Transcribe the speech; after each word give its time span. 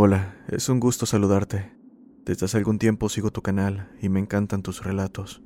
Hola, 0.00 0.36
es 0.46 0.68
un 0.68 0.78
gusto 0.78 1.06
saludarte. 1.06 1.72
Desde 2.24 2.46
hace 2.46 2.56
algún 2.56 2.78
tiempo 2.78 3.08
sigo 3.08 3.32
tu 3.32 3.42
canal 3.42 3.90
y 4.00 4.08
me 4.08 4.20
encantan 4.20 4.62
tus 4.62 4.84
relatos. 4.84 5.42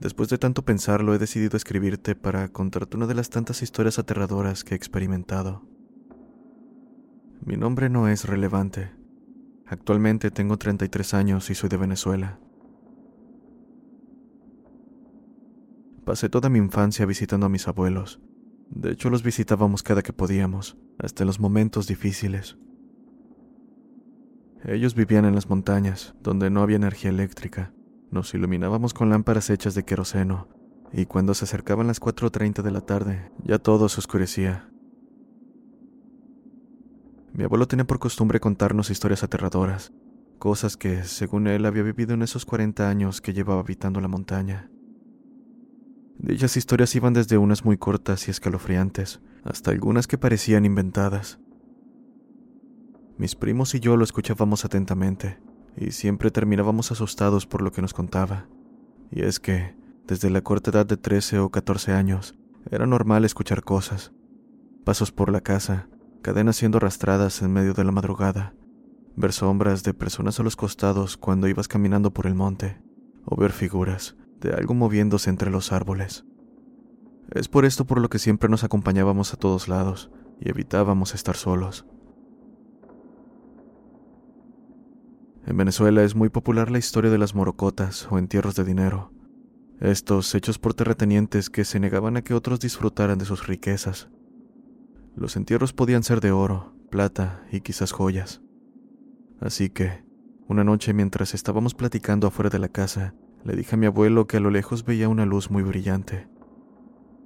Después 0.00 0.28
de 0.28 0.38
tanto 0.38 0.64
pensarlo, 0.64 1.14
he 1.14 1.20
decidido 1.20 1.56
escribirte 1.56 2.16
para 2.16 2.48
contarte 2.48 2.96
una 2.96 3.06
de 3.06 3.14
las 3.14 3.30
tantas 3.30 3.62
historias 3.62 4.00
aterradoras 4.00 4.64
que 4.64 4.74
he 4.74 4.76
experimentado. 4.76 5.62
Mi 7.46 7.56
nombre 7.56 7.88
no 7.90 8.08
es 8.08 8.24
relevante. 8.24 8.90
Actualmente 9.66 10.32
tengo 10.32 10.58
33 10.58 11.14
años 11.14 11.48
y 11.48 11.54
soy 11.54 11.68
de 11.68 11.76
Venezuela. 11.76 12.40
Pasé 16.04 16.28
toda 16.28 16.48
mi 16.48 16.58
infancia 16.58 17.06
visitando 17.06 17.46
a 17.46 17.50
mis 17.50 17.68
abuelos. 17.68 18.20
De 18.68 18.90
hecho, 18.90 19.10
los 19.10 19.22
visitábamos 19.22 19.84
cada 19.84 20.02
que 20.02 20.12
podíamos, 20.12 20.76
hasta 20.98 21.22
en 21.22 21.28
los 21.28 21.38
momentos 21.38 21.86
difíciles. 21.86 22.58
Ellos 24.64 24.94
vivían 24.94 25.24
en 25.24 25.34
las 25.34 25.48
montañas, 25.48 26.14
donde 26.22 26.50
no 26.50 26.62
había 26.62 26.76
energía 26.76 27.10
eléctrica. 27.10 27.72
Nos 28.10 28.34
iluminábamos 28.34 28.92
con 28.92 29.08
lámparas 29.08 29.48
hechas 29.48 29.74
de 29.74 29.84
queroseno, 29.84 30.48
y 30.92 31.06
cuando 31.06 31.34
se 31.34 31.44
acercaban 31.44 31.86
las 31.86 32.00
4.30 32.00 32.62
de 32.62 32.70
la 32.70 32.80
tarde, 32.80 33.30
ya 33.44 33.58
todo 33.58 33.88
se 33.88 34.00
oscurecía. 34.00 34.68
Mi 37.32 37.44
abuelo 37.44 37.66
tenía 37.68 37.86
por 37.86 37.98
costumbre 37.98 38.40
contarnos 38.40 38.90
historias 38.90 39.22
aterradoras, 39.22 39.92
cosas 40.38 40.76
que, 40.76 41.04
según 41.04 41.46
él, 41.46 41.64
había 41.64 41.82
vivido 41.82 42.14
en 42.14 42.22
esos 42.22 42.44
40 42.44 42.88
años 42.88 43.20
que 43.20 43.32
llevaba 43.32 43.60
habitando 43.60 44.00
la 44.00 44.08
montaña. 44.08 44.70
Dichas 46.18 46.56
historias 46.56 46.94
iban 46.96 47.14
desde 47.14 47.38
unas 47.38 47.64
muy 47.64 47.78
cortas 47.78 48.28
y 48.28 48.30
escalofriantes, 48.30 49.20
hasta 49.42 49.70
algunas 49.70 50.06
que 50.06 50.18
parecían 50.18 50.66
inventadas. 50.66 51.38
Mis 53.20 53.36
primos 53.36 53.74
y 53.74 53.80
yo 53.80 53.98
lo 53.98 54.04
escuchábamos 54.04 54.64
atentamente, 54.64 55.38
y 55.76 55.90
siempre 55.90 56.30
terminábamos 56.30 56.90
asustados 56.90 57.44
por 57.44 57.60
lo 57.60 57.70
que 57.70 57.82
nos 57.82 57.92
contaba. 57.92 58.48
Y 59.10 59.24
es 59.24 59.38
que, 59.38 59.74
desde 60.06 60.30
la 60.30 60.40
corta 60.40 60.70
edad 60.70 60.86
de 60.86 60.96
13 60.96 61.38
o 61.40 61.50
14 61.50 61.92
años, 61.92 62.34
era 62.70 62.86
normal 62.86 63.26
escuchar 63.26 63.62
cosas. 63.62 64.12
Pasos 64.86 65.12
por 65.12 65.30
la 65.30 65.42
casa, 65.42 65.90
cadenas 66.22 66.56
siendo 66.56 66.78
arrastradas 66.78 67.42
en 67.42 67.52
medio 67.52 67.74
de 67.74 67.84
la 67.84 67.92
madrugada, 67.92 68.54
ver 69.16 69.34
sombras 69.34 69.82
de 69.82 69.92
personas 69.92 70.40
a 70.40 70.42
los 70.42 70.56
costados 70.56 71.18
cuando 71.18 71.46
ibas 71.46 71.68
caminando 71.68 72.14
por 72.14 72.26
el 72.26 72.34
monte, 72.34 72.80
o 73.26 73.36
ver 73.36 73.52
figuras 73.52 74.16
de 74.40 74.54
algo 74.54 74.72
moviéndose 74.72 75.28
entre 75.28 75.50
los 75.50 75.72
árboles. 75.72 76.24
Es 77.32 77.48
por 77.48 77.66
esto 77.66 77.84
por 77.84 78.00
lo 78.00 78.08
que 78.08 78.18
siempre 78.18 78.48
nos 78.48 78.64
acompañábamos 78.64 79.34
a 79.34 79.36
todos 79.36 79.68
lados 79.68 80.10
y 80.40 80.48
evitábamos 80.48 81.14
estar 81.14 81.36
solos. 81.36 81.84
En 85.50 85.56
Venezuela 85.56 86.04
es 86.04 86.14
muy 86.14 86.28
popular 86.28 86.70
la 86.70 86.78
historia 86.78 87.10
de 87.10 87.18
las 87.18 87.34
morocotas 87.34 88.06
o 88.08 88.18
entierros 88.18 88.54
de 88.54 88.62
dinero, 88.62 89.10
estos 89.80 90.32
hechos 90.36 90.60
por 90.60 90.74
terratenientes 90.74 91.50
que 91.50 91.64
se 91.64 91.80
negaban 91.80 92.16
a 92.16 92.22
que 92.22 92.34
otros 92.34 92.60
disfrutaran 92.60 93.18
de 93.18 93.24
sus 93.24 93.48
riquezas. 93.48 94.08
Los 95.16 95.34
entierros 95.34 95.72
podían 95.72 96.04
ser 96.04 96.20
de 96.20 96.30
oro, 96.30 96.72
plata 96.88 97.44
y 97.50 97.62
quizás 97.62 97.90
joyas. 97.90 98.42
Así 99.40 99.70
que, 99.70 100.04
una 100.46 100.62
noche 100.62 100.94
mientras 100.94 101.34
estábamos 101.34 101.74
platicando 101.74 102.28
afuera 102.28 102.48
de 102.48 102.60
la 102.60 102.68
casa, 102.68 103.16
le 103.42 103.56
dije 103.56 103.74
a 103.74 103.78
mi 103.78 103.86
abuelo 103.86 104.28
que 104.28 104.36
a 104.36 104.40
lo 104.40 104.50
lejos 104.50 104.84
veía 104.84 105.08
una 105.08 105.26
luz 105.26 105.50
muy 105.50 105.64
brillante. 105.64 106.28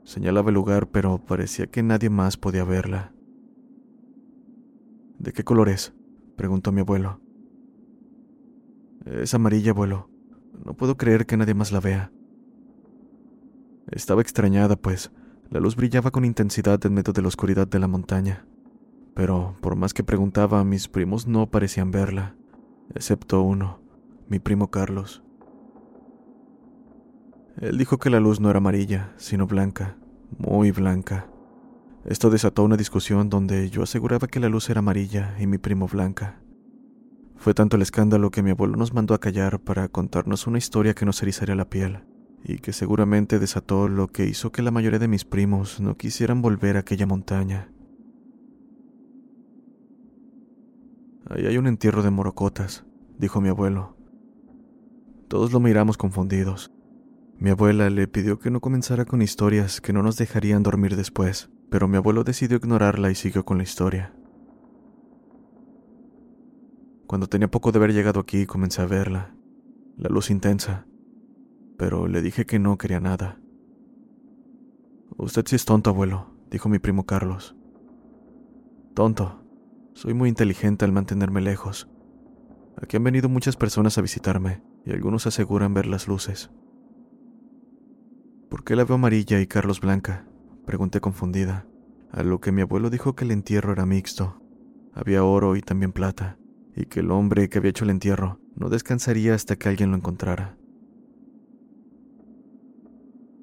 Señalaba 0.02 0.48
el 0.48 0.54
lugar, 0.54 0.88
pero 0.88 1.18
parecía 1.18 1.66
que 1.66 1.82
nadie 1.82 2.08
más 2.08 2.38
podía 2.38 2.64
verla. 2.64 3.12
¿De 5.18 5.34
qué 5.34 5.44
color 5.44 5.68
es? 5.68 5.92
preguntó 6.38 6.72
mi 6.72 6.80
abuelo. 6.80 7.20
Es 9.04 9.34
amarilla, 9.34 9.72
abuelo. 9.72 10.09
No 10.65 10.75
puedo 10.75 10.97
creer 10.97 11.26
que 11.26 11.37
nadie 11.37 11.54
más 11.54 11.72
la 11.72 11.81
vea. 11.81 12.10
Estaba 13.91 14.22
extrañada, 14.22 14.76
pues 14.76 15.12
la 15.50 15.60
luz 15.60 15.76
brillaba 15.76 16.10
con 16.10 16.25
intensidad 16.25 16.84
en 16.87 16.94
medio 16.94 17.12
de 17.12 17.22
la 17.22 17.28
oscuridad 17.28 17.69
de 17.69 17.78
la 17.78 17.87
montaña. 17.87 18.47
Pero 19.15 19.56
por 19.60 19.76
más 19.76 19.92
que 19.94 20.03
preguntaba, 20.03 20.65
mis 20.65 20.88
primos 20.88 21.26
no 21.26 21.50
parecían 21.50 21.91
verla, 21.91 22.34
excepto 22.94 23.42
uno, 23.42 23.81
mi 24.28 24.38
primo 24.38 24.70
Carlos. 24.70 25.22
Él 27.60 27.78
dijo 27.78 27.98
que 27.98 28.10
la 28.10 28.21
luz 28.21 28.41
no 28.41 28.50
era 28.50 28.59
amarilla, 28.59 29.12
sino 29.16 29.47
blanca, 29.47 29.97
muy 30.38 30.72
blanca. 30.72 31.28
Esto 32.04 32.31
desató 32.31 32.65
una 32.65 32.76
discusión 32.76 33.31
donde 33.31 33.71
yo 33.71 33.82
aseguraba 33.82 34.26
que 34.26 34.41
la 34.41 34.48
luz 34.48 34.69
era 34.71 34.81
amarilla 34.81 35.36
y 35.38 35.47
mi 35.47 35.59
primo 35.59 35.86
blanca. 35.86 36.41
Fue 37.44 37.53
tanto 37.53 37.77
el 37.77 37.82
escándalo 37.82 38.31
que 38.31 38.43
mi 38.43 38.53
abuelo 38.53 38.75
nos 38.77 38.94
mandó 38.94 39.12
a 39.12 39.21
callar 39.21 39.60
para 39.60 39.88
contarnos 39.88 40.47
una 40.47 40.56
historia 40.56 40.94
que 40.94 41.05
nos 41.05 41.22
erizaría 41.22 41.55
la 41.55 41.69
piel, 41.69 41.99
y 42.43 42.56
que 42.56 42.72
seguramente 42.72 43.38
desató 43.38 43.87
lo 43.87 44.09
que 44.09 44.25
hizo 44.25 44.50
que 44.50 44.62
la 44.62 44.71
mayoría 44.71 44.99
de 44.99 45.09
mis 45.09 45.27
primos 45.27 45.78
no 45.78 45.99
quisieran 45.99 46.41
volver 46.41 46.78
a 46.78 46.81
aquella 46.81 47.04
montaña. 47.04 47.71
Ahí 51.28 51.44
hay 51.44 51.59
un 51.59 51.66
entierro 51.66 52.03
de 52.03 52.10
morocotas, 52.10 52.87
dijo 53.19 53.43
mi 53.43 53.50
abuelo. 53.50 53.94
Todos 55.28 55.53
lo 55.53 55.60
miramos 55.60 55.99
confundidos. 55.99 56.72
Mi 57.37 57.50
abuela 57.50 57.91
le 57.91 58.09
pidió 58.09 58.38
que 58.38 58.50
no 58.50 58.62
comenzara 58.62 59.04
con 59.04 59.21
historias 59.21 59.83
que 59.83 59.93
no 59.93 60.03
nos 60.03 60.16
dejarían 60.16 60.62
dormir 60.62 60.97
después, 60.97 61.50
pero 61.69 61.88
mi 61.88 61.99
abuelo 61.99 62.25
decidió 62.25 62.56
ignorarla 62.56 63.10
y 63.10 63.15
siguió 63.15 63.44
con 63.44 63.59
la 63.59 63.65
historia. 63.65 64.15
Cuando 67.14 67.28
tenía 67.28 67.48
poco 67.48 67.70
de 67.70 67.78
haber 67.78 67.92
llegado 67.92 68.19
aquí, 68.19 68.44
comencé 68.44 68.82
a 68.82 68.86
verla, 68.86 69.36
la 69.97 70.08
luz 70.08 70.30
intensa, 70.30 70.88
pero 71.78 72.08
le 72.08 72.20
dije 72.20 72.44
que 72.44 72.58
no 72.58 72.76
quería 72.76 72.98
nada. 72.98 73.38
Usted 75.16 75.44
sí 75.47 75.54
es 75.54 75.64
tonto, 75.64 75.91
abuelo, 75.91 76.34
dijo 76.50 76.69
mi 76.69 76.80
primo 76.80 77.06
Carlos. 77.06 77.54
Tonto. 78.94 79.44
Soy 79.92 80.12
muy 80.12 80.28
inteligente 80.28 80.84
al 80.84 80.91
mantenerme 80.91 81.41
lejos. 81.41 81.88
Aquí 82.82 82.97
han 82.97 83.04
venido 83.04 83.28
muchas 83.28 83.54
personas 83.54 83.97
a 83.97 84.03
visitarme 84.03 84.64
y 84.84 84.91
algunos 84.91 85.28
aseguran 85.28 85.72
ver 85.72 85.86
las 85.86 86.08
luces. 86.08 86.50
¿Por 88.48 88.64
qué 88.64 88.74
la 88.74 88.84
veo 88.84 88.97
amarilla 88.97 89.41
y 89.41 89.47
Carlos 89.47 89.80
blanca? 89.80 90.26
Pregunté 90.66 91.00
confundida, 91.00 91.64
a 92.10 92.24
lo 92.24 92.41
que 92.41 92.50
mi 92.50 92.62
abuelo 92.62 92.91
dijo 92.91 93.14
que 93.14 93.24
el 93.24 93.30
entierro 93.30 93.70
era 93.70 93.86
mixto. 93.86 94.42
Había 94.92 95.22
oro 95.22 95.54
y 95.54 95.60
también 95.60 95.92
plata 95.92 96.39
y 96.76 96.86
que 96.86 97.00
el 97.00 97.10
hombre 97.10 97.48
que 97.48 97.59
había 97.59 97.71
hecho 97.71 97.84
el 97.84 97.91
entierro 97.91 98.41
no 98.56 98.68
descansaría 98.68 99.34
hasta 99.34 99.56
que 99.56 99.68
alguien 99.68 99.91
lo 99.91 99.97
encontrara. 99.97 100.56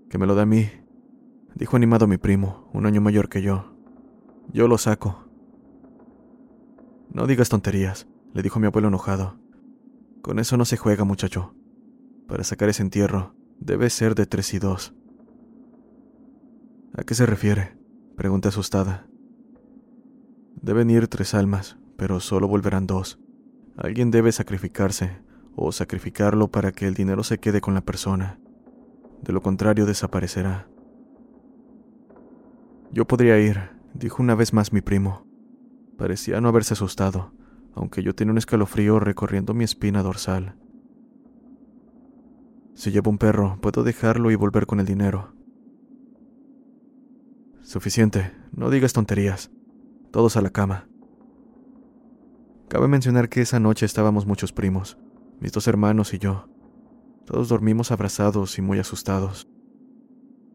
Que 0.10 0.18
me 0.18 0.28
lo 0.28 0.36
dé 0.36 0.42
a 0.42 0.45
mí, 0.45 0.69
dijo 1.56 1.78
animado 1.78 2.07
mi 2.07 2.18
primo, 2.18 2.69
un 2.74 2.86
año 2.86 3.01
mayor 3.01 3.30
que 3.30 3.42
yo. 3.42 3.75
Yo 4.51 4.68
lo 4.68 4.78
saco. 4.78 5.25
No 7.13 7.28
digas 7.28 7.50
tonterías, 7.50 8.07
le 8.33 8.42
dijo 8.42 8.60
mi 8.60 8.68
abuelo 8.68 8.89
enojado. 8.89 9.39
Con 10.22 10.39
eso 10.39 10.57
no 10.57 10.66
se 10.66 10.77
juega, 10.77 11.04
muchacho. 11.04 11.56
Para 12.27 12.44
sacar 12.44 12.69
ese 12.69 12.84
entierro, 12.84 13.36
debe 13.60 13.89
ser 13.89 14.16
de 14.16 14.25
tres 14.25 14.54
y 14.54 14.60
dos. 14.60 14.94
¿A 16.94 17.04
qué 17.04 17.16
se 17.16 17.25
refiere? 17.25 17.77
Pregunté 18.16 18.50
asustada. 18.50 19.07
Deben 20.62 20.89
ir 20.89 21.07
tres 21.07 21.34
almas, 21.34 21.77
pero 22.01 22.19
solo 22.19 22.48
volverán 22.48 22.88
dos. 22.88 23.19
Alguien 23.77 24.09
debe 24.09 24.31
sacrificarse, 24.31 25.21
o 25.56 25.71
sacrificarlo 25.71 26.48
para 26.48 26.71
que 26.71 26.88
el 26.88 26.95
dinero 26.95 27.21
se 27.21 27.38
quede 27.38 27.62
con 27.62 27.75
la 27.75 27.81
persona. 27.81 28.39
De 29.21 29.31
lo 29.31 29.44
contrario, 29.44 29.86
desaparecerá. 29.86 30.68
Yo 32.92 33.06
podría 33.06 33.38
ir, 33.38 33.69
dijo 33.94 34.24
una 34.24 34.33
vez 34.33 34.51
más 34.51 34.74
mi 34.74 34.81
primo. 34.81 35.27
Parecía 35.95 36.42
no 36.42 36.50
haberse 36.50 36.74
asustado, 36.74 37.33
aunque 37.75 38.01
yo 38.01 38.15
tenía 38.15 38.31
un 38.31 38.39
escalofrío 38.39 39.00
recorriendo 39.00 39.53
mi 39.53 39.63
espina 39.63 40.01
dorsal. 40.01 40.56
Si 42.74 42.89
llevo 42.89 43.12
un 43.12 43.19
perro, 43.19 43.59
puedo 43.62 43.83
dejarlo 43.83 44.31
y 44.31 44.36
volver 44.36 44.65
con 44.65 44.80
el 44.80 44.88
dinero. 44.88 45.36
Suficiente, 47.62 48.31
no 48.51 48.71
digas 48.71 48.94
tonterías. 48.94 49.51
Todos 50.09 50.36
a 50.36 50.42
la 50.42 50.50
cama. 50.50 50.88
Cabe 52.72 52.88
mencionar 52.88 53.28
que 53.28 53.42
esa 53.42 53.60
noche 53.60 53.86
estábamos 53.86 54.26
muchos 54.26 54.54
primos, 54.54 54.98
mis 55.42 55.52
dos 55.52 55.68
hermanos 55.68 56.14
y 56.14 56.20
yo. 56.20 56.48
Todos 57.26 57.50
dormimos 57.50 57.92
abrazados 57.92 58.58
y 58.58 58.62
muy 58.62 58.80
asustados. 58.80 59.46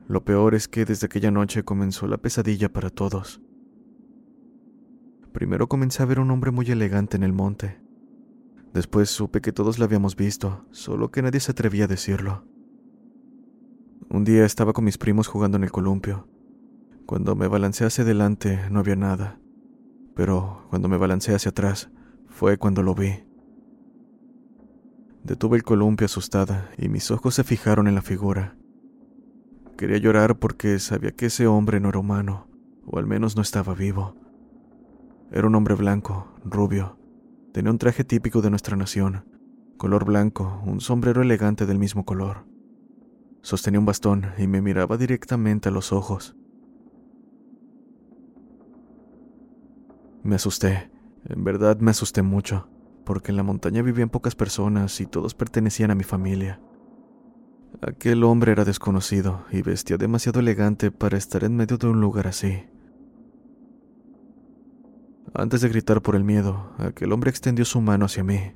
Lo 0.09 0.25
peor 0.25 0.55
es 0.55 0.67
que 0.67 0.87
desde 0.87 1.05
aquella 1.05 1.31
noche 1.31 1.63
comenzó 1.63 2.07
la 2.07 2.17
pesadilla 2.17 2.73
para 2.73 2.89
todos. 2.89 3.43
Primero 5.33 5.69
comencé 5.69 6.03
a 6.03 6.07
ver 6.07 6.19
un 6.19 6.31
hombre 6.31 6.51
muy 6.53 6.65
elegante 6.71 7.19
en 7.19 7.23
el 7.23 7.35
monte. 7.35 7.83
Después 8.73 9.11
supe 9.11 9.43
que 9.43 9.53
todos 9.53 9.79
lo 9.79 9.85
habíamos 9.85 10.17
visto, 10.17 10.65
solo 10.71 11.11
que 11.11 11.21
nadie 11.21 11.41
se 11.41 11.51
atrevía 11.51 11.85
a 11.85 11.89
decirlo. 11.89 12.47
Un 14.09 14.25
día 14.25 14.47
estaba 14.47 14.73
con 14.73 14.87
mis 14.87 14.97
primos 14.97 15.29
jugando 15.29 15.59
en 15.59 15.65
el 15.65 15.71
columpio. 15.71 16.27
Cuando 17.05 17.37
me 17.37 17.47
balanceé 17.47 17.89
hacia 17.89 18.05
adelante 18.05 18.59
no 18.71 18.81
había 18.81 18.97
nada, 18.97 19.39
pero 20.15 20.65
cuando 20.71 20.89
me 20.89 20.97
balanceé 20.97 21.35
hacia 21.35 21.51
atrás 21.51 21.91
fue 22.37 22.59
cuando 22.59 22.83
lo 22.83 22.94
vi. 22.94 23.25
Detuve 25.25 25.56
el 25.56 25.62
columpio 25.62 26.05
asustada 26.05 26.71
y 26.77 26.91
mis 26.91 27.11
ojos 27.11 27.35
se 27.35 27.44
fijaron 27.44 27.88
en 27.88 27.94
la 27.94 28.03
figura. 28.03 28.59
Quería 29.79 29.97
llorar 29.97 30.38
porque 30.38 30.79
sabía 30.79 31.12
que 31.12 31.27
ese 31.27 31.47
hombre 31.47 31.81
no 31.81 31.88
era 31.88 31.99
humano, 31.99 32.47
o 32.85 32.99
al 32.99 33.06
menos 33.06 33.37
no 33.37 33.43
estaba 33.43 33.75
vivo. 33.75 34.17
Era 35.33 35.47
un 35.47 35.55
hombre 35.55 35.75
blanco, 35.77 36.29
rubio. 36.44 36.99
Tenía 37.55 37.71
un 37.71 37.79
traje 37.79 38.05
típico 38.05 38.43
de 38.43 38.50
nuestra 38.50 38.77
nación, 38.77 39.25
color 39.79 40.05
blanco, 40.05 40.61
un 40.67 40.82
sombrero 40.82 41.23
elegante 41.23 41.65
del 41.65 41.79
mismo 41.79 42.05
color. 42.05 42.44
Sostenía 43.41 43.81
un 43.81 43.87
bastón 43.87 44.27
y 44.37 44.47
me 44.47 44.61
miraba 44.61 44.99
directamente 44.99 45.71
a 45.71 45.73
los 45.73 45.91
ojos. 45.91 46.37
Me 50.23 50.35
asusté, 50.35 50.91
en 51.28 51.44
verdad 51.44 51.78
me 51.81 51.90
asusté 51.90 52.23
mucho, 52.23 52.69
porque 53.05 53.31
en 53.32 53.37
la 53.37 53.43
montaña 53.43 53.82
vivían 53.82 54.08
pocas 54.08 54.34
personas 54.34 55.00
y 55.00 55.06
todos 55.06 55.34
pertenecían 55.34 55.90
a 55.90 55.94
mi 55.94 56.05
familia. 56.05 56.61
Aquel 57.82 58.25
hombre 58.25 58.52
era 58.52 58.64
desconocido 58.64 59.44
y 59.50 59.62
vestía 59.62 59.96
demasiado 59.96 60.40
elegante 60.40 60.90
para 60.90 61.19
estar 61.19 61.44
en 61.44 61.56
medio 61.56 61.76
de 61.76 61.88
un 61.88 62.00
lugar 62.00 62.26
así. 62.26 62.64
Antes 65.34 65.61
de 65.61 65.69
gritar 65.69 66.00
por 66.00 66.17
el 66.17 66.25
miedo, 66.25 66.73
aquel 66.78 67.12
hombre 67.12 67.31
extendió 67.31 67.64
su 67.64 67.81
mano 67.81 68.06
hacia 68.06 68.25
mí. 68.25 68.55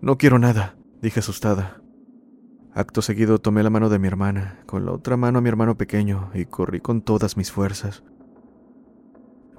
No 0.00 0.16
quiero 0.16 0.38
nada, 0.38 0.76
dije 1.02 1.20
asustada. 1.20 1.82
Acto 2.72 3.02
seguido 3.02 3.40
tomé 3.40 3.62
la 3.62 3.70
mano 3.70 3.88
de 3.88 3.98
mi 3.98 4.08
hermana, 4.08 4.60
con 4.66 4.84
la 4.84 4.92
otra 4.92 5.16
mano 5.16 5.38
a 5.38 5.42
mi 5.42 5.48
hermano 5.48 5.76
pequeño, 5.76 6.30
y 6.34 6.46
corrí 6.46 6.80
con 6.80 7.02
todas 7.02 7.36
mis 7.36 7.52
fuerzas. 7.52 8.02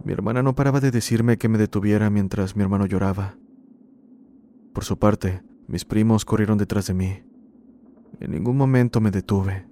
Mi 0.03 0.13
hermana 0.13 0.43
no 0.43 0.55
paraba 0.55 0.79
de 0.79 0.91
decirme 0.91 1.37
que 1.37 1.49
me 1.49 1.57
detuviera 1.57 2.09
mientras 2.09 2.55
mi 2.55 2.63
hermano 2.63 2.85
lloraba. 2.85 3.37
Por 4.73 4.83
su 4.83 4.99
parte, 4.99 5.41
mis 5.67 5.85
primos 5.85 6.25
corrieron 6.25 6.57
detrás 6.57 6.87
de 6.87 6.93
mí. 6.93 7.23
En 8.19 8.31
ningún 8.31 8.57
momento 8.57 9.01
me 9.01 9.11
detuve. 9.11 9.67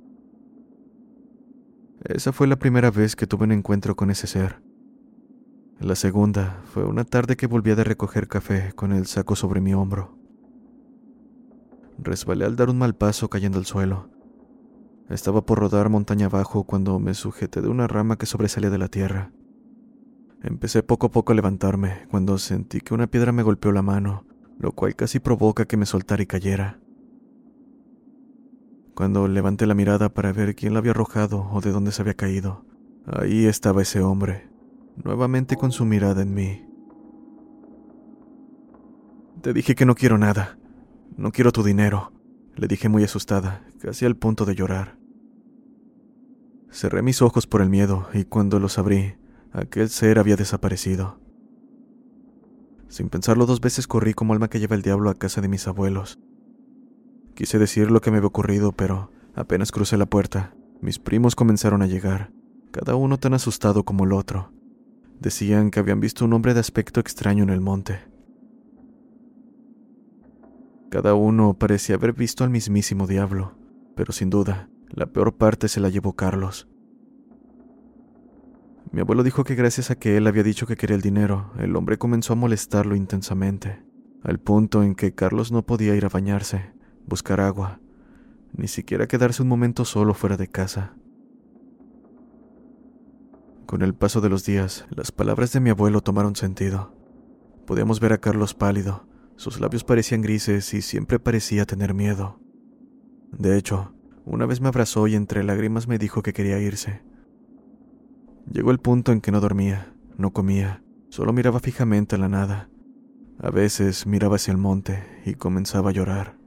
Esa 2.03 2.31
fue 2.33 2.47
la 2.47 2.57
primera 2.57 2.91
vez 2.91 3.15
que 3.15 3.27
tuve 3.27 3.45
un 3.45 3.51
encuentro 3.51 3.95
con 3.95 4.09
ese 4.09 4.27
ser. 4.27 4.61
La 5.79 5.95
segunda 5.95 6.61
fue 6.65 6.85
una 6.85 7.03
tarde 7.03 7.35
que 7.35 7.47
volví 7.47 7.73
de 7.75 7.83
recoger 7.83 8.27
café 8.27 8.73
con 8.73 8.91
el 8.91 9.05
saco 9.05 9.35
sobre 9.35 9.61
mi 9.61 9.73
hombro. 9.73 10.17
Resbalé 11.97 12.45
al 12.45 12.55
dar 12.55 12.69
un 12.69 12.77
mal 12.77 12.95
paso 12.95 13.29
cayendo 13.29 13.57
al 13.57 13.65
suelo. 13.65 14.09
Estaba 15.09 15.45
por 15.45 15.59
rodar 15.59 15.89
montaña 15.89 16.25
abajo 16.27 16.63
cuando 16.63 16.99
me 16.99 17.13
sujeté 17.13 17.61
de 17.61 17.67
una 17.67 17.87
rama 17.87 18.17
que 18.17 18.25
sobresalía 18.25 18.69
de 18.69 18.77
la 18.77 18.87
tierra. 18.87 19.31
Empecé 20.43 20.83
poco 20.83 21.07
a 21.07 21.11
poco 21.11 21.31
a 21.31 21.35
levantarme 21.35 22.05
cuando 22.11 22.37
sentí 22.37 22.81
que 22.81 22.93
una 22.93 23.07
piedra 23.07 23.31
me 23.31 23.43
golpeó 23.43 23.71
la 23.71 23.81
mano, 23.81 24.25
lo 24.59 24.73
cual 24.73 24.95
casi 24.95 25.19
provoca 25.19 25.65
que 25.65 25.77
me 25.77 25.85
soltara 25.85 26.21
y 26.21 26.27
cayera. 26.27 26.79
Cuando 28.93 29.27
levanté 29.27 29.65
la 29.65 29.73
mirada 29.73 30.13
para 30.13 30.33
ver 30.33 30.53
quién 30.53 30.73
la 30.73 30.79
había 30.79 30.91
arrojado 30.91 31.49
o 31.51 31.61
de 31.61 31.71
dónde 31.71 31.93
se 31.93 32.01
había 32.01 32.13
caído, 32.13 32.65
ahí 33.05 33.45
estaba 33.45 33.81
ese 33.81 34.01
hombre, 34.01 34.49
nuevamente 35.01 35.55
con 35.55 35.71
su 35.71 35.85
mirada 35.85 36.21
en 36.21 36.33
mí. 36.33 36.65
Te 39.41 39.53
dije 39.53 39.75
que 39.75 39.85
no 39.85 39.95
quiero 39.95 40.17
nada. 40.17 40.57
No 41.15 41.31
quiero 41.31 41.51
tu 41.51 41.63
dinero, 41.63 42.11
le 42.55 42.67
dije 42.67 42.89
muy 42.89 43.03
asustada, 43.03 43.63
casi 43.79 44.05
al 44.05 44.15
punto 44.15 44.45
de 44.45 44.55
llorar. 44.55 44.97
Cerré 46.71 47.03
mis 47.03 47.21
ojos 47.21 47.45
por 47.45 47.61
el 47.61 47.69
miedo 47.69 48.07
y 48.13 48.23
cuando 48.25 48.59
los 48.59 48.79
abrí, 48.79 49.15
aquel 49.53 49.89
ser 49.89 50.19
había 50.19 50.35
desaparecido. 50.35 51.19
Sin 52.89 53.09
pensarlo 53.09 53.45
dos 53.45 53.61
veces 53.61 53.87
corrí 53.87 54.13
como 54.13 54.33
alma 54.33 54.49
que 54.49 54.59
lleva 54.59 54.75
el 54.75 54.81
diablo 54.81 55.09
a 55.09 55.15
casa 55.15 55.39
de 55.39 55.47
mis 55.47 55.67
abuelos, 55.67 56.19
Quise 57.35 57.57
decir 57.57 57.89
lo 57.89 57.99
que 57.99 58.11
me 58.11 58.17
había 58.17 58.27
ocurrido, 58.27 58.73
pero 58.73 59.09
apenas 59.33 59.71
crucé 59.71 59.97
la 59.97 60.05
puerta, 60.05 60.53
mis 60.81 60.99
primos 60.99 61.35
comenzaron 61.35 61.81
a 61.81 61.87
llegar, 61.87 62.31
cada 62.71 62.95
uno 62.95 63.17
tan 63.17 63.33
asustado 63.33 63.83
como 63.83 64.03
el 64.03 64.13
otro. 64.13 64.51
Decían 65.19 65.71
que 65.71 65.79
habían 65.79 65.99
visto 65.99 66.25
un 66.25 66.33
hombre 66.33 66.53
de 66.53 66.59
aspecto 66.59 66.99
extraño 66.99 67.43
en 67.43 67.49
el 67.49 67.61
monte. 67.61 67.99
Cada 70.89 71.15
uno 71.15 71.55
parecía 71.55 71.95
haber 71.95 72.13
visto 72.13 72.43
al 72.43 72.51
mismísimo 72.51 73.07
diablo, 73.07 73.55
pero 73.95 74.13
sin 74.13 74.29
duda, 74.29 74.69
la 74.89 75.07
peor 75.07 75.33
parte 75.33 75.67
se 75.69 75.79
la 75.79 75.89
llevó 75.89 76.13
Carlos. 76.13 76.67
Mi 78.93 79.01
abuelo 79.01 79.23
dijo 79.23 79.43
que 79.43 79.55
gracias 79.55 79.89
a 79.89 79.95
que 79.95 80.17
él 80.17 80.27
había 80.27 80.43
dicho 80.43 80.67
que 80.67 80.75
quería 80.75 80.95
el 80.95 81.01
dinero, 81.01 81.49
el 81.57 81.75
hombre 81.75 81.97
comenzó 81.97 82.33
a 82.33 82.35
molestarlo 82.35 82.95
intensamente, 82.95 83.81
al 84.21 84.39
punto 84.39 84.83
en 84.83 84.93
que 84.93 85.15
Carlos 85.15 85.51
no 85.51 85.65
podía 85.65 85.95
ir 85.95 86.05
a 86.05 86.09
bañarse, 86.09 86.71
buscar 87.07 87.41
agua, 87.41 87.79
ni 88.55 88.67
siquiera 88.67 89.07
quedarse 89.07 89.41
un 89.41 89.47
momento 89.47 89.83
solo 89.83 90.13
fuera 90.13 90.37
de 90.37 90.47
casa. 90.47 90.93
Con 93.65 93.81
el 93.81 93.95
paso 93.95 94.21
de 94.21 94.29
los 94.29 94.45
días, 94.45 94.85
las 94.91 95.11
palabras 95.11 95.51
de 95.53 95.59
mi 95.59 95.71
abuelo 95.71 96.01
tomaron 96.01 96.35
sentido. 96.35 96.95
Podíamos 97.65 97.99
ver 97.99 98.13
a 98.13 98.19
Carlos 98.19 98.53
pálido, 98.53 99.07
sus 99.37 99.59
labios 99.59 99.83
parecían 99.83 100.21
grises 100.21 100.71
y 100.75 100.83
siempre 100.83 101.17
parecía 101.17 101.65
tener 101.65 101.95
miedo. 101.95 102.39
De 103.31 103.57
hecho, 103.57 103.95
una 104.23 104.45
vez 104.45 104.61
me 104.61 104.67
abrazó 104.67 105.07
y 105.07 105.15
entre 105.15 105.43
lágrimas 105.43 105.87
me 105.87 105.97
dijo 105.97 106.21
que 106.21 106.33
quería 106.33 106.59
irse. 106.59 107.01
Llegó 108.51 108.71
el 108.71 108.79
punto 108.79 109.11
en 109.11 109.21
que 109.21 109.31
no 109.31 109.39
dormía, 109.39 109.93
no 110.17 110.31
comía, 110.31 110.83
solo 111.09 111.33
miraba 111.33 111.59
fijamente 111.59 112.15
a 112.15 112.19
la 112.19 112.29
nada. 112.29 112.69
A 113.39 113.49
veces 113.49 114.05
miraba 114.05 114.35
hacia 114.35 114.51
el 114.51 114.57
monte 114.57 115.03
y 115.25 115.35
comenzaba 115.35 115.89
a 115.89 115.93
llorar. 115.93 116.37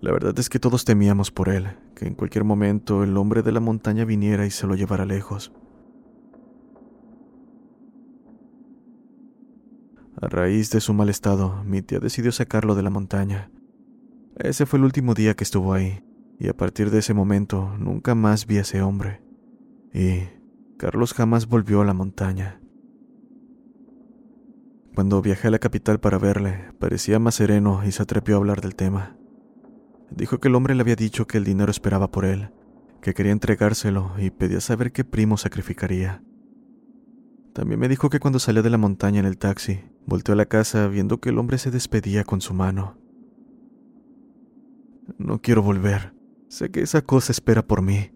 La 0.00 0.12
verdad 0.12 0.38
es 0.38 0.50
que 0.50 0.58
todos 0.58 0.84
temíamos 0.84 1.30
por 1.30 1.48
él, 1.48 1.68
que 1.94 2.06
en 2.06 2.14
cualquier 2.14 2.44
momento 2.44 3.02
el 3.02 3.16
hombre 3.16 3.42
de 3.42 3.52
la 3.52 3.60
montaña 3.60 4.04
viniera 4.04 4.46
y 4.46 4.50
se 4.50 4.66
lo 4.66 4.74
llevara 4.74 5.06
lejos. 5.06 5.52
A 10.20 10.28
raíz 10.28 10.70
de 10.70 10.80
su 10.80 10.94
mal 10.94 11.08
estado, 11.08 11.62
mi 11.64 11.82
tía 11.82 11.98
decidió 11.98 12.32
sacarlo 12.32 12.74
de 12.74 12.82
la 12.82 12.90
montaña. 12.90 13.50
Ese 14.36 14.66
fue 14.66 14.78
el 14.78 14.84
último 14.84 15.14
día 15.14 15.34
que 15.34 15.44
estuvo 15.44 15.72
ahí, 15.72 16.04
y 16.38 16.48
a 16.48 16.56
partir 16.56 16.90
de 16.90 16.98
ese 16.98 17.14
momento 17.14 17.74
nunca 17.78 18.14
más 18.14 18.46
vi 18.46 18.58
a 18.58 18.62
ese 18.62 18.82
hombre. 18.82 19.25
Y 19.96 20.28
Carlos 20.76 21.14
jamás 21.14 21.48
volvió 21.48 21.80
a 21.80 21.86
la 21.86 21.94
montaña. 21.94 22.60
Cuando 24.94 25.22
viajé 25.22 25.48
a 25.48 25.50
la 25.50 25.58
capital 25.58 26.00
para 26.00 26.18
verle, 26.18 26.70
parecía 26.78 27.18
más 27.18 27.36
sereno 27.36 27.80
y 27.82 27.92
se 27.92 28.02
atrevió 28.02 28.34
a 28.34 28.38
hablar 28.38 28.60
del 28.60 28.74
tema. 28.74 29.16
Dijo 30.10 30.38
que 30.38 30.48
el 30.48 30.54
hombre 30.54 30.74
le 30.74 30.82
había 30.82 30.96
dicho 30.96 31.26
que 31.26 31.38
el 31.38 31.44
dinero 31.44 31.70
esperaba 31.70 32.10
por 32.10 32.26
él, 32.26 32.50
que 33.00 33.14
quería 33.14 33.32
entregárselo 33.32 34.12
y 34.18 34.28
pedía 34.28 34.60
saber 34.60 34.92
qué 34.92 35.02
primo 35.02 35.38
sacrificaría. 35.38 36.22
También 37.54 37.80
me 37.80 37.88
dijo 37.88 38.10
que 38.10 38.20
cuando 38.20 38.38
salía 38.38 38.60
de 38.60 38.68
la 38.68 38.76
montaña 38.76 39.20
en 39.20 39.26
el 39.26 39.38
taxi, 39.38 39.80
volteó 40.04 40.34
a 40.34 40.36
la 40.36 40.44
casa 40.44 40.88
viendo 40.88 41.20
que 41.22 41.30
el 41.30 41.38
hombre 41.38 41.56
se 41.56 41.70
despedía 41.70 42.22
con 42.22 42.42
su 42.42 42.52
mano. 42.52 42.98
No 45.16 45.40
quiero 45.40 45.62
volver. 45.62 46.12
Sé 46.48 46.70
que 46.70 46.82
esa 46.82 47.00
cosa 47.00 47.32
espera 47.32 47.66
por 47.66 47.80
mí, 47.80 48.10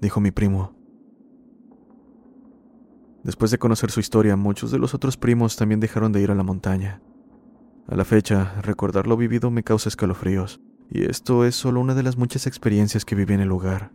dijo 0.00 0.20
mi 0.20 0.30
primo. 0.30 0.79
Después 3.22 3.50
de 3.50 3.58
conocer 3.58 3.90
su 3.90 4.00
historia, 4.00 4.36
muchos 4.36 4.70
de 4.70 4.78
los 4.78 4.94
otros 4.94 5.16
primos 5.16 5.56
también 5.56 5.80
dejaron 5.80 6.12
de 6.12 6.22
ir 6.22 6.30
a 6.30 6.34
la 6.34 6.42
montaña. 6.42 7.02
A 7.86 7.96
la 7.96 8.04
fecha, 8.04 8.60
recordar 8.62 9.06
lo 9.06 9.16
vivido 9.16 9.50
me 9.50 9.62
causa 9.62 9.88
escalofríos 9.88 10.60
y 10.90 11.04
esto 11.04 11.44
es 11.44 11.54
solo 11.54 11.80
una 11.80 11.94
de 11.94 12.02
las 12.02 12.16
muchas 12.16 12.46
experiencias 12.46 13.04
que 13.04 13.14
viví 13.14 13.34
en 13.34 13.40
el 13.40 13.48
lugar. 13.48 13.92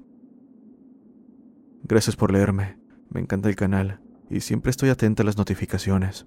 Gracias 1.84 2.16
por 2.16 2.32
leerme. 2.32 2.80
Me 3.10 3.20
encanta 3.20 3.50
el 3.50 3.56
canal 3.56 4.00
y 4.30 4.40
siempre 4.40 4.70
estoy 4.70 4.90
atenta 4.90 5.24
a 5.24 5.26
las 5.26 5.38
notificaciones. 5.38 6.26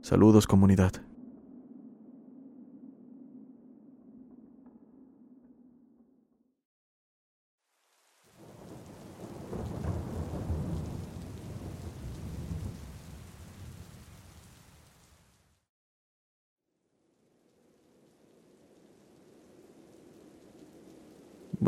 Saludos 0.00 0.46
comunidad. 0.46 0.92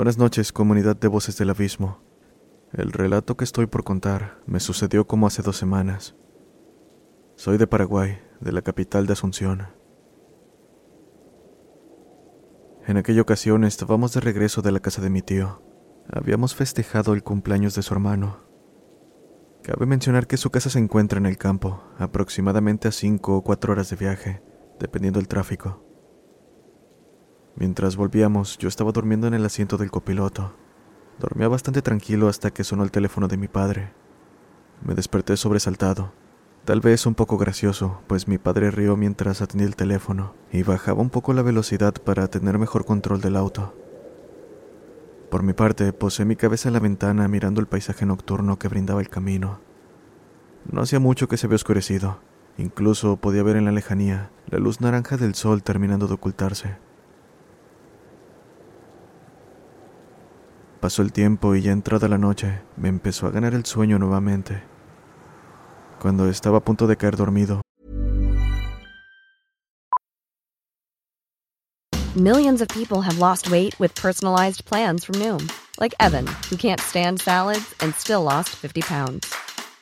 Buenas 0.00 0.16
noches, 0.16 0.50
comunidad 0.50 0.96
de 0.96 1.08
Voces 1.08 1.36
del 1.36 1.50
Abismo. 1.50 1.98
El 2.72 2.90
relato 2.90 3.36
que 3.36 3.44
estoy 3.44 3.66
por 3.66 3.84
contar 3.84 4.40
me 4.46 4.58
sucedió 4.58 5.06
como 5.06 5.26
hace 5.26 5.42
dos 5.42 5.58
semanas. 5.58 6.16
Soy 7.36 7.58
de 7.58 7.66
Paraguay, 7.66 8.18
de 8.40 8.50
la 8.52 8.62
capital 8.62 9.06
de 9.06 9.12
Asunción. 9.12 9.66
En 12.86 12.96
aquella 12.96 13.20
ocasión 13.20 13.62
estábamos 13.64 14.14
de 14.14 14.20
regreso 14.20 14.62
de 14.62 14.72
la 14.72 14.80
casa 14.80 15.02
de 15.02 15.10
mi 15.10 15.20
tío. 15.20 15.60
Habíamos 16.10 16.54
festejado 16.54 17.12
el 17.12 17.22
cumpleaños 17.22 17.74
de 17.74 17.82
su 17.82 17.92
hermano. 17.92 18.38
Cabe 19.62 19.84
mencionar 19.84 20.26
que 20.26 20.38
su 20.38 20.48
casa 20.48 20.70
se 20.70 20.78
encuentra 20.78 21.18
en 21.18 21.26
el 21.26 21.36
campo, 21.36 21.84
aproximadamente 21.98 22.88
a 22.88 22.92
cinco 22.92 23.36
o 23.36 23.44
cuatro 23.44 23.74
horas 23.74 23.90
de 23.90 23.96
viaje, 23.96 24.42
dependiendo 24.78 25.20
del 25.20 25.28
tráfico. 25.28 25.89
Mientras 27.60 27.96
volvíamos, 27.96 28.56
yo 28.56 28.68
estaba 28.68 28.90
durmiendo 28.90 29.26
en 29.26 29.34
el 29.34 29.44
asiento 29.44 29.76
del 29.76 29.90
copiloto. 29.90 30.54
Dormía 31.18 31.46
bastante 31.46 31.82
tranquilo 31.82 32.28
hasta 32.28 32.50
que 32.50 32.64
sonó 32.64 32.84
el 32.84 32.90
teléfono 32.90 33.28
de 33.28 33.36
mi 33.36 33.48
padre. 33.48 33.92
Me 34.82 34.94
desperté 34.94 35.36
sobresaltado. 35.36 36.10
Tal 36.64 36.80
vez 36.80 37.04
un 37.04 37.14
poco 37.14 37.36
gracioso, 37.36 38.00
pues 38.06 38.28
mi 38.28 38.38
padre 38.38 38.70
rió 38.70 38.96
mientras 38.96 39.42
atendía 39.42 39.66
el 39.66 39.76
teléfono 39.76 40.32
y 40.50 40.62
bajaba 40.62 41.02
un 41.02 41.10
poco 41.10 41.34
la 41.34 41.42
velocidad 41.42 41.92
para 42.02 42.28
tener 42.28 42.56
mejor 42.56 42.86
control 42.86 43.20
del 43.20 43.36
auto. 43.36 43.74
Por 45.30 45.42
mi 45.42 45.52
parte, 45.52 45.92
posé 45.92 46.24
mi 46.24 46.36
cabeza 46.36 46.70
en 46.70 46.72
la 46.72 46.80
ventana 46.80 47.28
mirando 47.28 47.60
el 47.60 47.66
paisaje 47.66 48.06
nocturno 48.06 48.58
que 48.58 48.68
brindaba 48.68 49.02
el 49.02 49.10
camino. 49.10 49.60
No 50.72 50.80
hacía 50.80 50.98
mucho 50.98 51.28
que 51.28 51.36
se 51.36 51.46
había 51.46 51.56
oscurecido. 51.56 52.20
Incluso 52.56 53.18
podía 53.18 53.42
ver 53.42 53.56
en 53.56 53.66
la 53.66 53.72
lejanía 53.72 54.30
la 54.46 54.58
luz 54.58 54.80
naranja 54.80 55.18
del 55.18 55.34
sol 55.34 55.62
terminando 55.62 56.06
de 56.08 56.14
ocultarse. 56.14 56.89
Pasó 60.80 61.02
el 61.02 61.12
tiempo 61.12 61.54
y 61.54 61.60
ya 61.60 61.72
entrada 61.72 62.08
la 62.08 62.16
noche 62.16 62.62
me 62.78 62.88
empezó 62.88 63.26
a 63.26 63.30
ganar 63.30 63.52
el 63.52 63.66
sueño 63.66 63.98
nuevamente. 63.98 64.62
Cuando 66.00 66.26
estaba 66.26 66.58
a 66.58 66.64
punto 66.64 66.86
de 66.86 66.96
caer 66.96 67.16
dormido. 67.16 67.60
Millions 72.16 72.62
of 72.62 72.68
people 72.68 73.02
have 73.02 73.18
lost 73.18 73.50
weight 73.50 73.78
with 73.78 73.94
personalized 73.94 74.64
plans 74.64 75.04
from 75.04 75.16
Noom, 75.16 75.50
like 75.78 75.94
Evan, 76.00 76.26
who 76.48 76.56
can't 76.56 76.80
stand 76.80 77.20
salads 77.20 77.74
and 77.80 77.94
still 77.94 78.22
lost 78.22 78.48
50 78.48 78.80
pounds. 78.80 79.32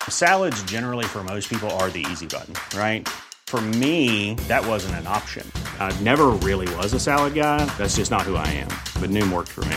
Salads 0.09 0.61
generally 0.65 1.07
for 1.07 1.23
most 1.23 1.49
people 1.49 1.71
are 1.81 1.91
the 1.91 2.05
easy 2.11 2.27
button, 2.27 2.55
right? 2.77 3.09
For 3.47 3.61
me, 3.61 4.35
that 4.49 4.67
wasn't 4.67 4.97
an 4.97 5.07
option. 5.07 5.51
I 5.79 5.93
never 6.03 6.27
really 6.43 6.67
was 6.75 6.93
a 6.93 7.01
salad 7.01 7.35
guy. 7.35 7.65
That's 7.79 7.97
just 7.97 8.11
not 8.11 8.23
who 8.23 8.35
I 8.35 8.47
am. 8.49 8.69
But 9.01 9.11
Noom 9.11 9.33
worked 9.33 9.53
for 9.53 9.65
me. 9.67 9.77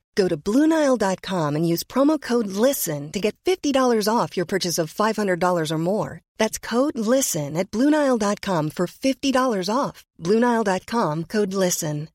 Go 0.15 0.27
to 0.27 0.37
Bluenile.com 0.37 1.55
and 1.55 1.67
use 1.67 1.83
promo 1.83 2.19
code 2.19 2.47
LISTEN 2.47 3.11
to 3.11 3.19
get 3.19 3.35
$50 3.45 4.07
off 4.07 4.35
your 4.35 4.45
purchase 4.45 4.77
of 4.77 4.93
$500 4.93 5.71
or 5.71 5.77
more. 5.77 6.21
That's 6.37 6.59
code 6.59 6.97
LISTEN 6.97 7.55
at 7.55 7.69
Bluenile.com 7.71 8.71
for 8.71 8.87
$50 8.87 9.69
off. 9.69 10.03
Bluenile.com 10.19 11.25
code 11.25 11.53
LISTEN. 11.53 12.09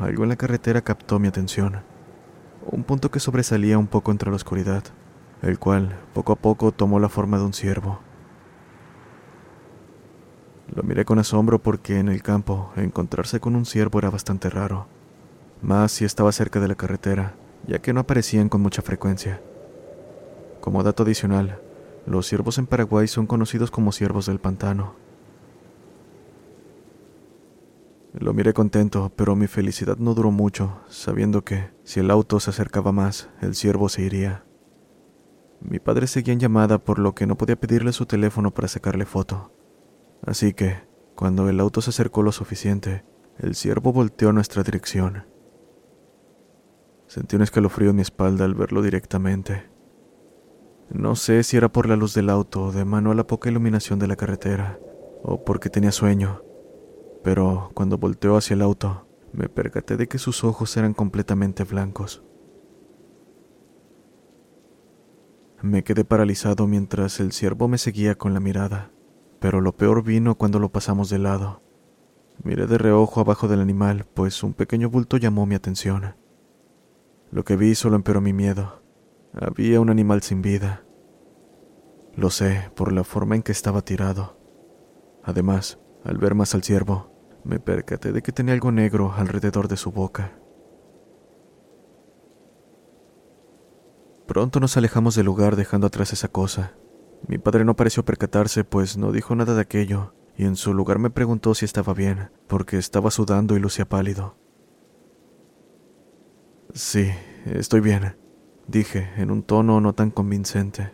Algo 0.00 0.22
en 0.22 0.30
la 0.30 0.36
carretera 0.36 0.80
captó 0.80 1.18
mi 1.18 1.28
atención. 1.28 1.82
Un 2.66 2.84
punto 2.84 3.10
que 3.10 3.20
sobresalía 3.20 3.76
un 3.76 3.86
poco 3.86 4.10
entre 4.10 4.30
la 4.30 4.36
oscuridad, 4.36 4.82
el 5.42 5.58
cual 5.58 6.00
poco 6.14 6.32
a 6.32 6.36
poco 6.36 6.72
tomó 6.72 6.98
la 6.98 7.10
forma 7.10 7.36
de 7.36 7.44
un 7.44 7.52
ciervo. 7.52 8.00
Lo 10.74 10.82
miré 10.82 11.04
con 11.04 11.18
asombro 11.18 11.62
porque 11.62 11.98
en 11.98 12.08
el 12.08 12.22
campo 12.22 12.72
encontrarse 12.76 13.40
con 13.40 13.54
un 13.54 13.66
ciervo 13.66 13.98
era 13.98 14.08
bastante 14.08 14.48
raro 14.48 14.88
más 15.64 15.92
si 15.92 16.04
estaba 16.04 16.30
cerca 16.30 16.60
de 16.60 16.68
la 16.68 16.74
carretera, 16.74 17.34
ya 17.66 17.80
que 17.80 17.92
no 17.92 18.00
aparecían 18.00 18.48
con 18.48 18.60
mucha 18.60 18.82
frecuencia. 18.82 19.40
Como 20.60 20.82
dato 20.82 21.02
adicional, 21.02 21.60
los 22.06 22.26
ciervos 22.26 22.58
en 22.58 22.66
Paraguay 22.66 23.08
son 23.08 23.26
conocidos 23.26 23.70
como 23.70 23.92
ciervos 23.92 24.26
del 24.26 24.38
pantano. 24.38 24.94
Lo 28.12 28.32
miré 28.32 28.52
contento, 28.52 29.10
pero 29.16 29.34
mi 29.34 29.46
felicidad 29.46 29.96
no 29.96 30.14
duró 30.14 30.30
mucho, 30.30 30.80
sabiendo 30.88 31.42
que, 31.42 31.70
si 31.82 32.00
el 32.00 32.10
auto 32.10 32.38
se 32.38 32.50
acercaba 32.50 32.92
más, 32.92 33.28
el 33.40 33.56
ciervo 33.56 33.88
se 33.88 34.02
iría. 34.02 34.44
Mi 35.60 35.80
padre 35.80 36.06
seguía 36.06 36.34
en 36.34 36.40
llamada, 36.40 36.78
por 36.78 36.98
lo 36.98 37.14
que 37.14 37.26
no 37.26 37.36
podía 37.36 37.56
pedirle 37.56 37.92
su 37.92 38.06
teléfono 38.06 38.52
para 38.52 38.68
sacarle 38.68 39.04
foto. 39.04 39.50
Así 40.24 40.52
que, 40.52 40.76
cuando 41.16 41.48
el 41.48 41.58
auto 41.58 41.80
se 41.80 41.90
acercó 41.90 42.22
lo 42.22 42.30
suficiente, 42.30 43.04
el 43.38 43.56
ciervo 43.56 43.92
volteó 43.92 44.28
a 44.28 44.32
nuestra 44.32 44.62
dirección. 44.62 45.24
Sentí 47.14 47.36
un 47.36 47.42
escalofrío 47.42 47.90
en 47.90 47.96
mi 47.96 48.02
espalda 48.02 48.44
al 48.44 48.56
verlo 48.56 48.82
directamente. 48.82 49.70
No 50.90 51.14
sé 51.14 51.44
si 51.44 51.56
era 51.56 51.70
por 51.70 51.88
la 51.88 51.94
luz 51.94 52.12
del 52.12 52.28
auto, 52.28 52.72
de 52.72 52.84
mano 52.84 53.12
a 53.12 53.14
la 53.14 53.24
poca 53.24 53.48
iluminación 53.48 54.00
de 54.00 54.08
la 54.08 54.16
carretera, 54.16 54.80
o 55.22 55.44
porque 55.44 55.70
tenía 55.70 55.92
sueño, 55.92 56.42
pero 57.22 57.70
cuando 57.72 57.98
volteó 57.98 58.36
hacia 58.36 58.54
el 58.54 58.62
auto, 58.62 59.06
me 59.32 59.48
percaté 59.48 59.96
de 59.96 60.08
que 60.08 60.18
sus 60.18 60.42
ojos 60.42 60.76
eran 60.76 60.92
completamente 60.92 61.62
blancos. 61.62 62.24
Me 65.62 65.84
quedé 65.84 66.04
paralizado 66.04 66.66
mientras 66.66 67.20
el 67.20 67.30
ciervo 67.30 67.68
me 67.68 67.78
seguía 67.78 68.16
con 68.16 68.34
la 68.34 68.40
mirada, 68.40 68.90
pero 69.38 69.60
lo 69.60 69.76
peor 69.76 70.02
vino 70.02 70.34
cuando 70.34 70.58
lo 70.58 70.72
pasamos 70.72 71.10
de 71.10 71.20
lado. 71.20 71.62
Miré 72.42 72.66
de 72.66 72.76
reojo 72.76 73.20
abajo 73.20 73.46
del 73.46 73.60
animal, 73.60 74.04
pues 74.14 74.42
un 74.42 74.52
pequeño 74.52 74.90
bulto 74.90 75.16
llamó 75.16 75.46
mi 75.46 75.54
atención. 75.54 76.23
Lo 77.34 77.44
que 77.44 77.56
vi 77.56 77.74
solo 77.74 77.96
empeoró 77.96 78.20
mi 78.20 78.32
miedo. 78.32 78.80
Había 79.32 79.80
un 79.80 79.90
animal 79.90 80.22
sin 80.22 80.40
vida. 80.40 80.84
Lo 82.14 82.30
sé 82.30 82.70
por 82.76 82.92
la 82.92 83.02
forma 83.02 83.34
en 83.34 83.42
que 83.42 83.50
estaba 83.50 83.82
tirado. 83.82 84.38
Además, 85.24 85.80
al 86.04 86.16
ver 86.18 86.36
más 86.36 86.54
al 86.54 86.62
ciervo, 86.62 87.10
me 87.42 87.58
percaté 87.58 88.12
de 88.12 88.22
que 88.22 88.30
tenía 88.30 88.54
algo 88.54 88.70
negro 88.70 89.12
alrededor 89.16 89.66
de 89.66 89.76
su 89.76 89.90
boca. 89.90 90.38
Pronto 94.28 94.60
nos 94.60 94.76
alejamos 94.76 95.16
del 95.16 95.26
lugar 95.26 95.56
dejando 95.56 95.88
atrás 95.88 96.12
esa 96.12 96.28
cosa. 96.28 96.76
Mi 97.26 97.38
padre 97.38 97.64
no 97.64 97.74
pareció 97.74 98.04
percatarse, 98.04 98.62
pues 98.62 98.96
no 98.96 99.10
dijo 99.10 99.34
nada 99.34 99.56
de 99.56 99.60
aquello, 99.60 100.14
y 100.36 100.44
en 100.44 100.54
su 100.54 100.72
lugar 100.72 101.00
me 101.00 101.10
preguntó 101.10 101.52
si 101.56 101.64
estaba 101.64 101.94
bien, 101.94 102.30
porque 102.46 102.78
estaba 102.78 103.10
sudando 103.10 103.56
y 103.56 103.58
lucía 103.58 103.88
pálido. 103.88 104.36
Sí, 106.76 107.08
estoy 107.46 107.78
bien, 107.78 108.16
dije, 108.66 109.08
en 109.16 109.30
un 109.30 109.44
tono 109.44 109.80
no 109.80 109.94
tan 109.94 110.10
convincente. 110.10 110.90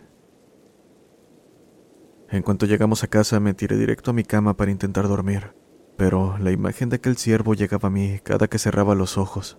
En 2.29 2.43
cuanto 2.43 2.67
llegamos 2.67 3.03
a 3.03 3.07
casa 3.07 3.39
me 3.39 3.55
tiré 3.55 3.77
directo 3.77 4.11
a 4.11 4.13
mi 4.13 4.23
cama 4.23 4.55
para 4.55 4.69
intentar 4.69 5.07
dormir, 5.07 5.55
pero 5.97 6.37
la 6.37 6.51
imagen 6.51 6.89
de 6.89 6.97
aquel 6.97 7.17
ciervo 7.17 7.55
llegaba 7.55 7.87
a 7.87 7.91
mí 7.91 8.19
cada 8.21 8.47
que 8.47 8.59
cerraba 8.59 8.93
los 8.93 9.17
ojos. 9.17 9.57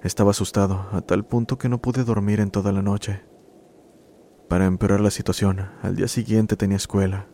Estaba 0.00 0.30
asustado, 0.30 0.86
a 0.92 1.00
tal 1.00 1.26
punto 1.26 1.58
que 1.58 1.68
no 1.68 1.82
pude 1.82 2.04
dormir 2.04 2.38
en 2.38 2.52
toda 2.52 2.70
la 2.70 2.82
noche. 2.82 3.24
Para 4.48 4.66
empeorar 4.66 5.00
la 5.00 5.10
situación, 5.10 5.72
al 5.82 5.96
día 5.96 6.06
siguiente 6.06 6.54
tenía 6.54 6.76
escuela. 6.76 7.26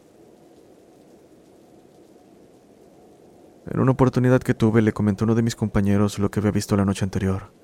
En 3.71 3.81
una 3.81 3.93
oportunidad 3.93 4.41
que 4.41 4.55
tuve 4.55 4.81
le 4.81 4.95
comenté 4.95 5.25
a 5.25 5.27
uno 5.27 5.35
de 5.35 5.43
mis 5.43 5.57
compañeros 5.57 6.19
lo 6.19 6.31
que 6.31 6.41
había 6.41 6.53
visto 6.53 6.75
la 6.75 6.87
noche 6.87 7.05
anterior. 7.05 7.64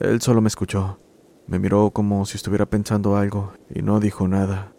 Él 0.00 0.20
solo 0.20 0.40
me 0.40 0.48
escuchó. 0.48 0.98
Me 1.46 1.58
miró 1.58 1.90
como 1.90 2.24
si 2.26 2.36
estuviera 2.36 2.66
pensando 2.66 3.16
algo 3.16 3.52
y 3.68 3.82
no 3.82 4.00
dijo 4.00 4.26
nada. 4.26 4.74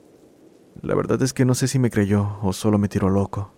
La 0.81 0.95
verdad 0.95 1.21
es 1.21 1.33
que 1.33 1.45
no 1.45 1.55
sé 1.55 1.67
si 1.67 1.79
me 1.79 1.89
creyó 1.89 2.37
o 2.41 2.53
solo 2.53 2.77
me 2.77 2.89
tiró 2.89 3.09
loco. 3.09 3.53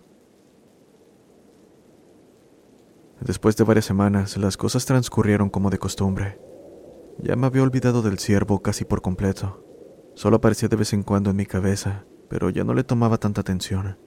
Después 3.21 3.57
de 3.57 3.63
varias 3.63 3.85
semanas, 3.85 4.37
las 4.37 4.57
cosas 4.57 4.85
transcurrieron 4.85 5.49
como 5.49 5.69
de 5.69 5.79
costumbre. 5.79 6.39
Ya 7.19 7.35
me 7.35 7.47
había 7.47 7.63
olvidado 7.63 8.03
del 8.03 8.19
ciervo 8.19 8.61
casi 8.61 8.85
por 8.85 9.01
completo. 9.01 9.63
Solo 10.13 10.37
aparecía 10.37 10.69
de 10.69 10.75
vez 10.75 10.93
en 10.93 11.01
cuando 11.01 11.31
en 11.31 11.37
mi 11.37 11.47
cabeza, 11.47 12.05
pero 12.29 12.51
ya 12.51 12.63
no 12.63 12.75
le 12.75 12.83
tomaba 12.83 13.17
tanta 13.17 13.41
atención. 13.41 13.97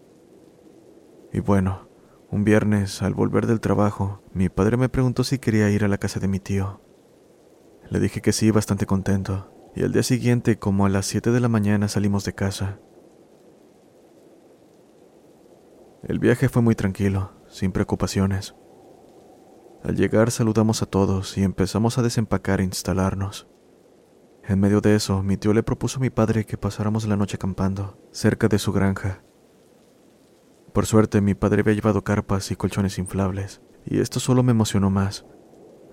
Y 1.32 1.40
bueno, 1.40 1.88
un 2.30 2.44
viernes, 2.44 3.02
al 3.02 3.14
volver 3.14 3.46
del 3.46 3.60
trabajo, 3.60 4.22
mi 4.32 4.48
padre 4.48 4.76
me 4.76 4.88
preguntó 4.88 5.24
si 5.24 5.38
quería 5.38 5.70
ir 5.70 5.84
a 5.84 5.88
la 5.88 5.98
casa 5.98 6.20
de 6.20 6.28
mi 6.28 6.38
tío. 6.38 6.80
Le 7.90 7.98
dije 7.98 8.22
que 8.22 8.32
sí, 8.32 8.52
bastante 8.52 8.86
contento, 8.86 9.52
y 9.74 9.82
al 9.82 9.90
día 9.90 10.04
siguiente, 10.04 10.60
como 10.60 10.86
a 10.86 10.88
las 10.88 11.06
7 11.06 11.32
de 11.32 11.40
la 11.40 11.48
mañana, 11.48 11.88
salimos 11.88 12.24
de 12.24 12.32
casa. 12.32 12.78
El 16.04 16.20
viaje 16.20 16.48
fue 16.48 16.62
muy 16.62 16.76
tranquilo, 16.76 17.32
sin 17.48 17.72
preocupaciones. 17.72 18.54
Al 19.82 19.96
llegar 19.96 20.30
saludamos 20.30 20.82
a 20.82 20.86
todos 20.86 21.36
y 21.36 21.42
empezamos 21.42 21.98
a 21.98 22.02
desempacar 22.02 22.60
e 22.60 22.64
instalarnos. 22.64 23.48
En 24.44 24.60
medio 24.60 24.80
de 24.80 24.94
eso, 24.94 25.24
mi 25.24 25.36
tío 25.36 25.52
le 25.52 25.64
propuso 25.64 25.98
a 25.98 26.00
mi 26.00 26.10
padre 26.10 26.46
que 26.46 26.56
pasáramos 26.56 27.08
la 27.08 27.16
noche 27.16 27.36
acampando, 27.36 27.98
cerca 28.12 28.46
de 28.46 28.60
su 28.60 28.72
granja. 28.72 29.24
Por 30.72 30.86
suerte, 30.86 31.20
mi 31.20 31.34
padre 31.34 31.62
había 31.62 31.74
llevado 31.74 32.04
carpas 32.04 32.52
y 32.52 32.56
colchones 32.56 32.98
inflables, 32.98 33.62
y 33.84 33.98
esto 33.98 34.20
solo 34.20 34.44
me 34.44 34.52
emocionó 34.52 34.90
más. 34.90 35.26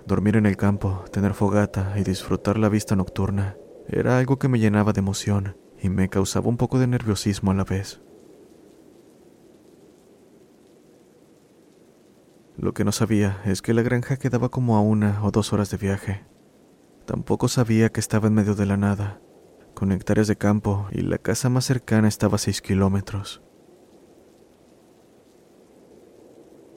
Dormir 0.08 0.38
en 0.38 0.46
el 0.46 0.56
campo, 0.56 1.04
tener 1.12 1.34
fogata 1.34 1.96
y 1.98 2.04
disfrutar 2.04 2.58
la 2.58 2.70
vista 2.70 2.96
nocturna 2.96 3.58
era 3.90 4.18
algo 4.18 4.40
que 4.40 4.48
me 4.48 4.58
llenaba 4.58 4.94
de 4.94 5.00
emoción 5.00 5.58
y 5.82 5.90
me 5.90 6.08
causaba 6.08 6.48
un 6.48 6.56
poco 6.56 6.80
de 6.80 6.88
nerviosismo 6.88 7.52
a 7.52 7.54
la 7.54 7.66
vez. 7.66 8.02
Lo 12.56 12.74
que 12.74 12.86
no 12.86 12.94
sabía 12.94 13.42
es 13.44 13.62
que 13.62 13.74
la 13.74 13.82
granja 13.82 14.16
quedaba 14.16 14.48
como 14.48 14.78
a 14.78 14.82
una 14.82 15.22
o 15.26 15.32
dos 15.32 15.52
horas 15.52 15.72
de 15.72 15.78
viaje. 15.78 16.26
Tampoco 17.06 17.50
sabía 17.50 17.90
que 17.90 18.00
estaba 18.00 18.30
en 18.30 18.34
medio 18.34 18.56
de 18.56 18.66
la 18.66 18.78
nada, 18.78 19.20
con 19.74 19.92
hectáreas 19.92 20.28
de 20.28 20.38
campo 20.38 20.88
y 20.94 21.02
la 21.02 21.18
casa 21.18 21.50
más 21.50 21.66
cercana 21.66 22.08
estaba 22.08 22.36
a 22.36 22.40
seis 22.40 22.62
kilómetros. 22.62 23.44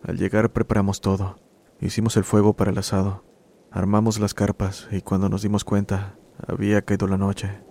Al 0.02 0.18
llegar 0.18 0.52
preparamos 0.52 1.00
todo. 1.00 1.39
Hicimos 1.80 2.16
el 2.18 2.25
fuego 2.25 2.54
para 2.54 2.70
el 2.70 2.78
asado, 2.78 3.25
armamos 3.70 4.20
las 4.20 4.34
carpas 4.34 4.87
y 4.90 5.00
cuando 5.00 5.30
nos 5.30 5.42
dimos 5.42 5.64
cuenta 5.64 6.18
había 6.46 6.82
caído 6.82 7.06
la 7.06 7.16
noche. 7.16 7.62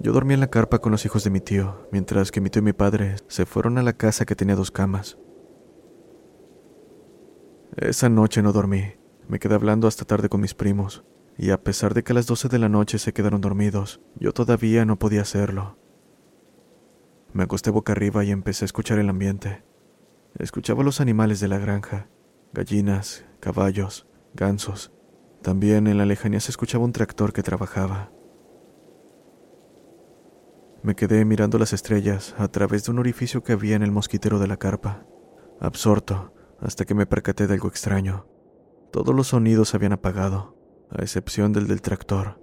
Yo 0.00 0.12
dormí 0.12 0.34
en 0.34 0.40
la 0.40 0.50
carpa 0.50 0.78
con 0.78 0.92
los 0.92 1.04
hijos 1.04 1.24
de 1.24 1.30
mi 1.30 1.40
tío, 1.40 1.88
mientras 1.90 2.30
que 2.30 2.40
mi 2.40 2.48
tío 2.48 2.60
y 2.60 2.64
mi 2.64 2.72
padre 2.72 3.16
se 3.26 3.44
fueron 3.44 3.76
a 3.78 3.82
la 3.82 3.92
casa 3.92 4.24
que 4.24 4.36
tenía 4.36 4.56
dos 4.56 4.70
camas. 4.70 5.18
Esa 7.76 8.08
noche 8.08 8.42
no 8.42 8.52
dormí. 8.52 8.84
Me 9.28 9.38
quedé 9.38 9.54
hablando 9.54 9.88
hasta 9.88 10.04
tarde 10.04 10.28
con 10.28 10.40
mis 10.40 10.54
primos, 10.54 11.04
y 11.36 11.50
a 11.50 11.62
pesar 11.62 11.94
de 11.94 12.02
que 12.02 12.12
a 12.12 12.14
las 12.14 12.26
12 12.26 12.48
de 12.48 12.58
la 12.58 12.68
noche 12.68 12.98
se 12.98 13.12
quedaron 13.12 13.40
dormidos, 13.40 14.00
yo 14.16 14.32
todavía 14.32 14.84
no 14.84 14.98
podía 14.98 15.22
hacerlo. 15.22 15.78
Me 17.32 17.44
acosté 17.44 17.70
boca 17.70 17.92
arriba 17.92 18.24
y 18.24 18.30
empecé 18.30 18.64
a 18.64 18.66
escuchar 18.66 18.98
el 18.98 19.08
ambiente. 19.08 19.64
Escuchaba 20.38 20.82
los 20.82 21.00
animales 21.00 21.40
de 21.40 21.48
la 21.48 21.58
granja, 21.58 22.08
gallinas, 22.52 23.24
caballos, 23.40 24.06
gansos. 24.34 24.92
También 25.42 25.86
en 25.86 25.98
la 25.98 26.06
lejanía 26.06 26.40
se 26.40 26.50
escuchaba 26.50 26.84
un 26.84 26.92
tractor 26.92 27.32
que 27.32 27.42
trabajaba. 27.42 28.10
Me 30.82 30.94
quedé 30.94 31.24
mirando 31.24 31.58
las 31.58 31.72
estrellas 31.72 32.34
a 32.38 32.48
través 32.48 32.84
de 32.84 32.92
un 32.92 32.98
orificio 32.98 33.42
que 33.42 33.52
había 33.52 33.76
en 33.76 33.82
el 33.82 33.92
mosquitero 33.92 34.38
de 34.38 34.48
la 34.48 34.56
carpa, 34.56 35.06
absorto 35.60 36.32
hasta 36.60 36.84
que 36.84 36.94
me 36.94 37.06
percaté 37.06 37.46
de 37.46 37.54
algo 37.54 37.68
extraño. 37.68 38.26
Todos 38.90 39.14
los 39.14 39.28
sonidos 39.28 39.68
se 39.68 39.76
habían 39.76 39.92
apagado, 39.92 40.56
a 40.90 41.02
excepción 41.02 41.52
del 41.52 41.66
del 41.66 41.82
tractor. 41.82 42.40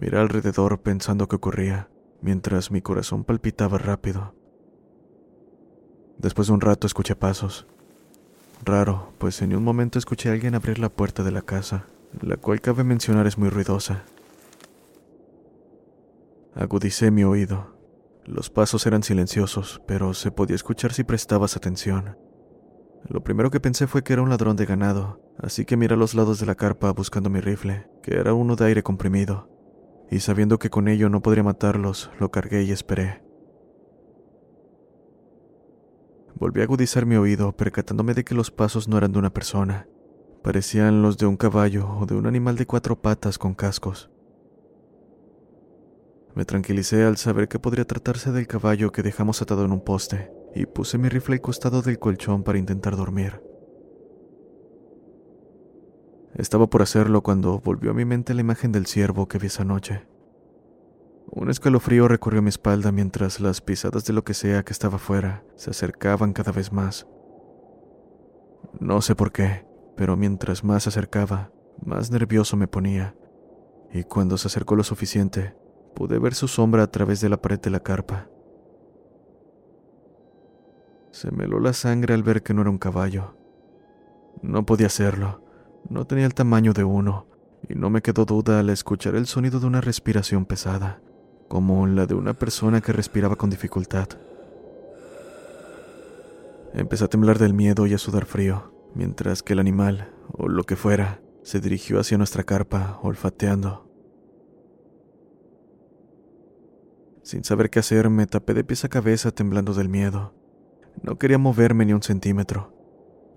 Miré 0.00 0.18
alrededor 0.18 0.80
pensando 0.82 1.28
qué 1.28 1.36
ocurría, 1.36 1.90
mientras 2.20 2.70
mi 2.70 2.82
corazón 2.82 3.24
palpitaba 3.24 3.78
rápido. 3.78 4.34
Después 6.20 6.48
de 6.48 6.54
un 6.54 6.60
rato 6.60 6.86
escuché 6.86 7.16
pasos. 7.16 7.66
Raro, 8.64 9.12
pues 9.18 9.40
en 9.42 9.56
un 9.56 9.64
momento 9.64 9.98
escuché 9.98 10.28
a 10.28 10.32
alguien 10.32 10.54
abrir 10.54 10.78
la 10.78 10.90
puerta 10.90 11.22
de 11.22 11.30
la 11.30 11.42
casa, 11.42 11.86
la 12.20 12.36
cual 12.36 12.60
cabe 12.60 12.84
mencionar 12.84 13.26
es 13.26 13.38
muy 13.38 13.48
ruidosa. 13.48 14.04
Agudicé 16.54 17.10
mi 17.10 17.24
oído 17.24 17.80
los 18.30 18.50
pasos 18.50 18.86
eran 18.86 19.02
silenciosos, 19.02 19.82
pero 19.86 20.14
se 20.14 20.30
podía 20.30 20.54
escuchar 20.54 20.92
si 20.92 21.04
prestabas 21.04 21.56
atención. 21.56 22.16
Lo 23.08 23.24
primero 23.24 23.50
que 23.50 23.60
pensé 23.60 23.86
fue 23.86 24.04
que 24.04 24.12
era 24.12 24.22
un 24.22 24.28
ladrón 24.28 24.56
de 24.56 24.66
ganado, 24.66 25.20
así 25.38 25.64
que 25.64 25.76
miré 25.76 25.94
a 25.94 25.98
los 25.98 26.14
lados 26.14 26.38
de 26.38 26.46
la 26.46 26.54
carpa 26.54 26.92
buscando 26.92 27.30
mi 27.30 27.40
rifle, 27.40 27.88
que 28.02 28.14
era 28.14 28.34
uno 28.34 28.56
de 28.56 28.66
aire 28.66 28.82
comprimido, 28.82 29.48
y 30.10 30.20
sabiendo 30.20 30.58
que 30.58 30.70
con 30.70 30.86
ello 30.86 31.08
no 31.08 31.22
podría 31.22 31.42
matarlos, 31.42 32.10
lo 32.20 32.30
cargué 32.30 32.62
y 32.62 32.72
esperé. 32.72 33.22
Volví 36.40 36.62
a 36.62 36.64
agudizar 36.64 37.04
mi 37.04 37.16
oído, 37.16 37.52
percatándome 37.52 38.14
de 38.14 38.24
que 38.24 38.34
los 38.34 38.50
pasos 38.50 38.88
no 38.88 38.96
eran 38.96 39.12
de 39.12 39.18
una 39.18 39.28
persona, 39.28 39.86
parecían 40.42 41.02
los 41.02 41.18
de 41.18 41.26
un 41.26 41.36
caballo 41.36 41.86
o 42.00 42.06
de 42.06 42.14
un 42.14 42.26
animal 42.26 42.56
de 42.56 42.66
cuatro 42.66 43.02
patas 43.02 43.36
con 43.36 43.52
cascos. 43.52 44.10
Me 46.34 46.46
tranquilicé 46.46 47.04
al 47.04 47.18
saber 47.18 47.46
que 47.46 47.58
podría 47.58 47.84
tratarse 47.84 48.32
del 48.32 48.46
caballo 48.46 48.90
que 48.90 49.02
dejamos 49.02 49.42
atado 49.42 49.66
en 49.66 49.72
un 49.72 49.84
poste, 49.84 50.32
y 50.54 50.64
puse 50.64 50.96
mi 50.96 51.10
rifle 51.10 51.34
al 51.34 51.42
costado 51.42 51.82
del 51.82 51.98
colchón 51.98 52.42
para 52.42 52.58
intentar 52.58 52.96
dormir. 52.96 53.42
Estaba 56.34 56.70
por 56.70 56.80
hacerlo 56.80 57.22
cuando 57.22 57.58
volvió 57.60 57.90
a 57.90 57.94
mi 57.94 58.06
mente 58.06 58.32
la 58.32 58.40
imagen 58.40 58.72
del 58.72 58.86
ciervo 58.86 59.28
que 59.28 59.38
vi 59.38 59.48
esa 59.48 59.64
noche. 59.66 60.06
Un 61.32 61.48
escalofrío 61.48 62.08
recorrió 62.08 62.42
mi 62.42 62.48
espalda 62.48 62.92
mientras 62.92 63.40
las 63.40 63.60
pisadas 63.60 64.04
de 64.04 64.12
lo 64.12 64.24
que 64.24 64.34
sea 64.34 64.64
que 64.64 64.72
estaba 64.72 64.98
fuera 64.98 65.44
se 65.54 65.70
acercaban 65.70 66.32
cada 66.32 66.52
vez 66.52 66.72
más. 66.72 67.06
No 68.80 69.00
sé 69.00 69.14
por 69.14 69.32
qué, 69.32 69.64
pero 69.96 70.16
mientras 70.16 70.64
más 70.64 70.84
se 70.84 70.88
acercaba, 70.88 71.52
más 71.84 72.10
nervioso 72.10 72.56
me 72.56 72.66
ponía, 72.66 73.14
y 73.92 74.04
cuando 74.04 74.36
se 74.38 74.48
acercó 74.48 74.74
lo 74.74 74.82
suficiente, 74.82 75.54
Pude 75.94 76.18
ver 76.18 76.34
su 76.34 76.48
sombra 76.48 76.84
a 76.84 76.90
través 76.90 77.20
de 77.20 77.28
la 77.28 77.40
pared 77.40 77.60
de 77.60 77.70
la 77.70 77.80
carpa. 77.80 78.28
Se 81.10 81.30
me 81.30 81.44
heló 81.44 81.60
la 81.60 81.72
sangre 81.72 82.14
al 82.14 82.22
ver 82.22 82.42
que 82.42 82.54
no 82.54 82.62
era 82.62 82.70
un 82.70 82.78
caballo. 82.78 83.34
No 84.42 84.64
podía 84.64 84.88
serlo. 84.88 85.42
No 85.88 86.06
tenía 86.06 86.26
el 86.26 86.34
tamaño 86.34 86.72
de 86.72 86.84
uno, 86.84 87.26
y 87.68 87.74
no 87.74 87.90
me 87.90 88.02
quedó 88.02 88.24
duda 88.24 88.60
al 88.60 88.70
escuchar 88.70 89.14
el 89.14 89.26
sonido 89.26 89.60
de 89.60 89.66
una 89.66 89.80
respiración 89.80 90.44
pesada, 90.44 91.02
como 91.50 91.84
la 91.88 92.06
de 92.06 92.14
una 92.14 92.32
persona 92.32 92.80
que 92.80 92.92
respiraba 92.92 93.34
con 93.34 93.50
dificultad. 93.50 94.06
Empecé 96.72 97.04
a 97.04 97.08
temblar 97.08 97.40
del 97.40 97.54
miedo 97.54 97.88
y 97.88 97.92
a 97.92 97.98
sudar 97.98 98.24
frío, 98.24 98.72
mientras 98.94 99.42
que 99.42 99.54
el 99.54 99.58
animal, 99.58 100.14
o 100.30 100.46
lo 100.46 100.62
que 100.62 100.76
fuera, 100.76 101.20
se 101.42 101.58
dirigió 101.58 101.98
hacia 101.98 102.18
nuestra 102.18 102.44
carpa, 102.44 103.00
olfateando. 103.02 103.90
Sin 107.24 107.42
saber 107.42 107.68
qué 107.68 107.80
hacer, 107.80 108.10
me 108.10 108.28
tapé 108.28 108.54
de 108.54 108.62
pies 108.62 108.84
a 108.84 108.88
cabeza 108.88 109.32
temblando 109.32 109.74
del 109.74 109.88
miedo. 109.88 110.36
No 111.02 111.18
quería 111.18 111.38
moverme 111.38 111.84
ni 111.84 111.92
un 111.94 112.02
centímetro. 112.04 112.72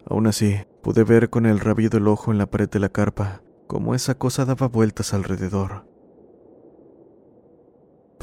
Aún 0.06 0.28
así, 0.28 0.60
pude 0.84 1.04
ver 1.04 1.32
con 1.32 1.48
el 1.48 1.60
rabillo 1.60 1.90
del 1.90 2.08
ojo 2.08 2.32
en 2.32 2.38
la 2.38 2.46
pared 2.46 2.70
de 2.70 2.80
la 2.80 2.90
carpa 2.90 3.42
cómo 3.66 3.96
esa 3.96 4.20
cosa 4.20 4.46
daba 4.46 4.68
vueltas 4.68 5.16
alrededor. 5.16 5.93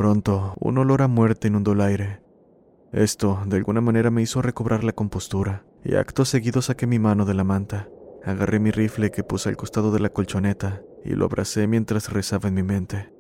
Pronto, 0.00 0.54
un 0.58 0.78
olor 0.78 1.02
a 1.02 1.08
muerte 1.08 1.48
inundó 1.48 1.72
el 1.72 1.82
aire. 1.82 2.22
Esto, 2.90 3.38
de 3.44 3.58
alguna 3.58 3.82
manera, 3.82 4.10
me 4.10 4.22
hizo 4.22 4.40
recobrar 4.40 4.82
la 4.82 4.94
compostura, 4.94 5.66
y 5.84 5.96
acto 5.96 6.24
seguido 6.24 6.62
saqué 6.62 6.86
mi 6.86 6.98
mano 6.98 7.26
de 7.26 7.34
la 7.34 7.44
manta, 7.44 7.90
agarré 8.24 8.60
mi 8.60 8.70
rifle 8.70 9.10
que 9.10 9.24
puse 9.24 9.50
al 9.50 9.58
costado 9.58 9.92
de 9.92 10.00
la 10.00 10.08
colchoneta 10.08 10.80
y 11.04 11.10
lo 11.10 11.26
abracé 11.26 11.66
mientras 11.66 12.10
rezaba 12.10 12.48
en 12.48 12.54
mi 12.54 12.62
mente. 12.62 13.12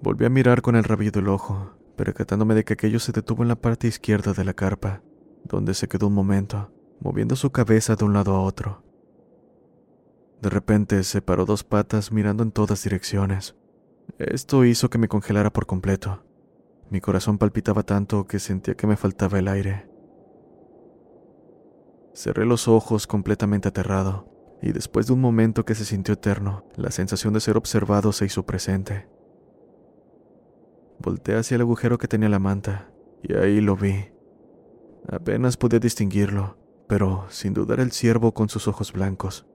Volví 0.00 0.24
a 0.24 0.30
mirar 0.30 0.62
con 0.62 0.76
el 0.76 0.84
rabillo 0.84 1.10
del 1.10 1.26
ojo, 1.26 1.72
percatándome 1.96 2.54
de 2.54 2.62
que 2.62 2.74
aquello 2.74 3.00
se 3.00 3.10
detuvo 3.10 3.42
en 3.42 3.48
la 3.48 3.56
parte 3.56 3.88
izquierda 3.88 4.34
de 4.34 4.44
la 4.44 4.54
carpa, 4.54 5.02
donde 5.42 5.74
se 5.74 5.88
quedó 5.88 6.06
un 6.06 6.14
momento, 6.14 6.70
moviendo 7.00 7.34
su 7.34 7.50
cabeza 7.50 7.96
de 7.96 8.04
un 8.04 8.12
lado 8.12 8.36
a 8.36 8.42
otro. 8.42 8.84
De 10.40 10.48
repente 10.48 11.02
se 11.02 11.22
paró 11.22 11.44
dos 11.44 11.64
patas 11.64 12.12
mirando 12.12 12.44
en 12.44 12.52
todas 12.52 12.84
direcciones. 12.84 13.56
Esto 14.18 14.64
hizo 14.64 14.90
que 14.90 14.98
me 14.98 15.08
congelara 15.08 15.52
por 15.52 15.66
completo. 15.66 16.24
Mi 16.90 17.00
corazón 17.00 17.38
palpitaba 17.38 17.82
tanto 17.82 18.26
que 18.26 18.38
sentía 18.38 18.74
que 18.74 18.86
me 18.86 18.96
faltaba 18.96 19.38
el 19.38 19.48
aire. 19.48 19.88
Cerré 22.14 22.44
los 22.44 22.68
ojos 22.68 23.06
completamente 23.06 23.68
aterrado, 23.68 24.28
y 24.60 24.72
después 24.72 25.06
de 25.06 25.14
un 25.14 25.20
momento 25.20 25.64
que 25.64 25.74
se 25.74 25.84
sintió 25.84 26.14
eterno, 26.14 26.66
la 26.76 26.90
sensación 26.90 27.32
de 27.32 27.40
ser 27.40 27.56
observado 27.56 28.12
se 28.12 28.26
hizo 28.26 28.44
presente. 28.44 29.08
Volté 30.98 31.34
hacia 31.34 31.54
el 31.54 31.62
agujero 31.62 31.98
que 31.98 32.08
tenía 32.08 32.28
la 32.28 32.38
manta, 32.38 32.92
y 33.22 33.34
ahí 33.34 33.60
lo 33.60 33.76
vi. 33.76 34.12
Apenas 35.08 35.56
podía 35.56 35.80
distinguirlo, 35.80 36.58
pero 36.86 37.24
sin 37.30 37.54
dudar 37.54 37.80
el 37.80 37.90
ciervo 37.90 38.34
con 38.34 38.48
sus 38.48 38.68
ojos 38.68 38.92
blancos. 38.92 39.46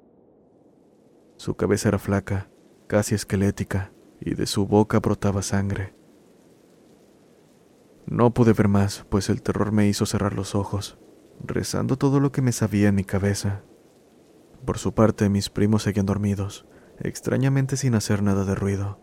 Su 1.38 1.56
cabeza 1.56 1.90
era 1.90 2.00
flaca, 2.00 2.50
casi 2.88 3.14
esquelética, 3.14 3.94
y 4.20 4.36
de 4.36 4.46
su 4.46 4.68
boca 4.68 5.00
brotaba 5.00 5.42
sangre. 5.42 5.94
No 8.06 8.34
pude 8.34 8.54
ver 8.54 8.68
más, 8.68 9.06
pues 9.10 9.30
el 9.30 9.42
terror 9.42 9.72
me 9.72 9.88
hizo 9.88 10.06
cerrar 10.06 10.34
los 10.34 10.56
ojos, 10.56 10.98
rezando 11.44 11.98
todo 11.98 12.20
lo 12.20 12.32
que 12.32 12.42
me 12.42 12.52
sabía 12.52 12.90
en 12.90 12.96
mi 12.96 13.04
cabeza. 13.04 13.64
Por 14.66 14.78
su 14.78 14.94
parte, 14.94 15.30
mis 15.30 15.50
primos 15.50 15.84
seguían 15.84 16.06
dormidos, 16.06 16.66
extrañamente 17.00 17.78
sin 17.78 17.96
hacer 17.96 18.24
nada 18.24 18.46
de 18.46 18.56
ruido. 18.56 19.00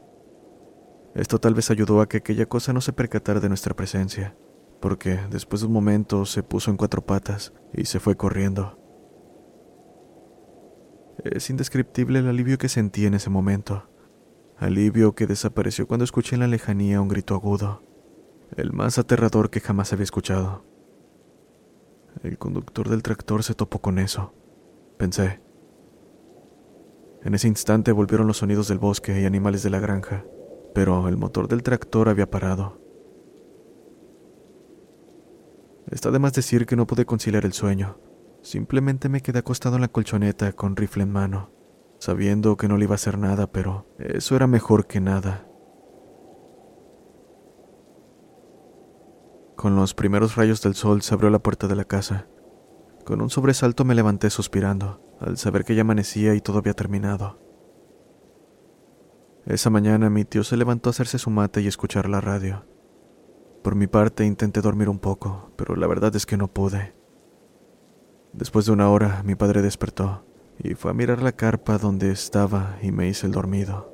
Esto 1.15 1.39
tal 1.39 1.55
vez 1.55 1.71
ayudó 1.71 2.01
a 2.01 2.09
que 2.09 2.17
aquella 2.17 2.47
cosa 2.47 2.73
no 2.73 2.81
se 2.81 2.93
percatara 2.93 3.41
de 3.41 3.49
nuestra 3.49 3.77
presencia, 3.77 4.37
porque 4.81 5.21
después 5.31 5.61
de 5.61 5.69
un 5.69 5.73
momento 5.73 6.27
se 6.27 6.43
puso 6.43 6.71
en 6.71 6.77
cuatro 6.77 7.07
patas 7.07 7.53
y 7.73 7.85
se 7.85 8.01
fue 8.01 8.17
corriendo. 8.17 8.79
Es 11.23 11.51
indescriptible 11.51 12.19
el 12.19 12.29
alivio 12.29 12.59
que 12.59 12.69
sentí 12.69 13.07
en 13.07 13.15
ese 13.15 13.31
momento, 13.31 13.89
alivio 14.57 15.15
que 15.15 15.27
desapareció 15.27 15.87
cuando 15.87 16.05
escuché 16.05 16.37
en 16.37 16.41
la 16.41 16.47
lejanía 16.47 17.01
un 17.01 17.09
grito 17.09 17.35
agudo, 17.35 17.83
el 18.57 18.73
más 18.73 18.99
aterrador 18.99 19.51
que 19.51 19.61
jamás 19.61 19.93
había 19.93 20.05
escuchado. 20.05 20.65
El 22.23 22.39
conductor 22.39 22.89
del 22.89 23.03
tractor 23.03 23.43
se 23.43 23.55
topó 23.55 23.81
con 23.81 23.99
eso, 23.99 24.33
pensé. 24.97 25.41
En 27.23 27.35
ese 27.35 27.49
instante 27.49 27.93
volvieron 27.93 28.27
los 28.27 28.39
sonidos 28.39 28.69
del 28.69 28.79
bosque 28.79 29.21
y 29.21 29.25
animales 29.25 29.63
de 29.63 29.71
la 29.71 29.81
granja, 29.81 30.25
pero 30.75 31.09
el 31.09 31.17
motor 31.17 31.49
del 31.49 31.63
tractor 31.63 32.09
había 32.09 32.31
parado. 32.31 32.81
Está 35.91 36.11
de 36.11 36.19
más 36.19 36.33
decir 36.33 36.67
que 36.67 36.77
no 36.77 36.87
pude 36.87 37.07
conciliar 37.07 37.45
el 37.45 37.53
sueño. 37.53 37.99
Simplemente 38.43 39.09
me 39.09 39.21
quedé 39.21 39.39
acostado 39.39 39.77
en 39.77 39.83
la 39.83 39.89
colchoneta 39.89 40.53
con 40.53 40.77
rifle 40.77 41.03
en 41.03 41.13
mano, 41.13 41.51
sabiendo 42.05 42.59
que 42.59 42.69
no 42.69 42.77
le 42.77 42.85
iba 42.85 42.93
a 42.93 42.97
hacer 42.97 43.17
nada, 43.17 43.51
pero 43.51 43.87
eso 43.99 44.37
era 44.37 44.47
mejor 44.47 44.87
que 44.87 45.01
nada. 45.01 45.49
Con 49.57 49.75
los 49.75 49.95
primeros 49.95 50.37
rayos 50.37 50.61
del 50.61 50.75
sol 50.75 51.01
se 51.01 51.15
abrió 51.15 51.31
la 51.31 51.39
puerta 51.39 51.67
de 51.67 51.77
la 51.77 51.87
casa. 51.87 52.29
Con 53.07 53.23
un 53.23 53.31
sobresalto 53.31 53.87
me 53.87 53.95
levanté 53.95 54.29
suspirando, 54.29 55.01
al 55.19 55.39
saber 55.39 55.65
que 55.65 55.75
ya 55.75 55.81
amanecía 55.81 56.35
y 56.35 56.43
todo 56.43 56.59
había 56.59 56.75
terminado. 56.75 57.41
Esa 59.47 59.71
mañana 59.71 60.11
mi 60.11 60.27
tío 60.27 60.45
se 60.45 60.59
levantó 60.59 60.91
a 60.91 60.93
hacerse 60.93 61.19
su 61.19 61.31
mate 61.31 61.63
y 61.63 61.69
escuchar 61.69 62.11
la 62.11 62.21
radio. 62.21 62.67
Por 63.63 63.77
mi 63.77 63.87
parte 63.87 64.27
intenté 64.27 64.61
dormir 64.61 64.91
un 64.91 64.99
poco, 64.99 65.53
pero 65.57 65.75
la 65.75 65.87
verdad 65.87 66.15
es 66.17 66.27
que 66.27 66.37
no 66.37 66.49
pude. 66.49 66.95
Después 68.35 68.67
de 68.67 68.73
una 68.73 68.91
hora 68.91 69.23
mi 69.25 69.37
padre 69.37 69.63
despertó 69.63 70.34
y 70.59 70.75
fue 70.75 70.91
a 70.91 70.95
mirar 70.95 71.23
la 71.23 71.33
carpa 71.33 71.79
donde 71.79 72.11
estaba 72.11 72.79
y 72.83 72.93
me 72.93 73.09
hice 73.09 73.27
el 73.27 73.33
dormido. 73.33 73.94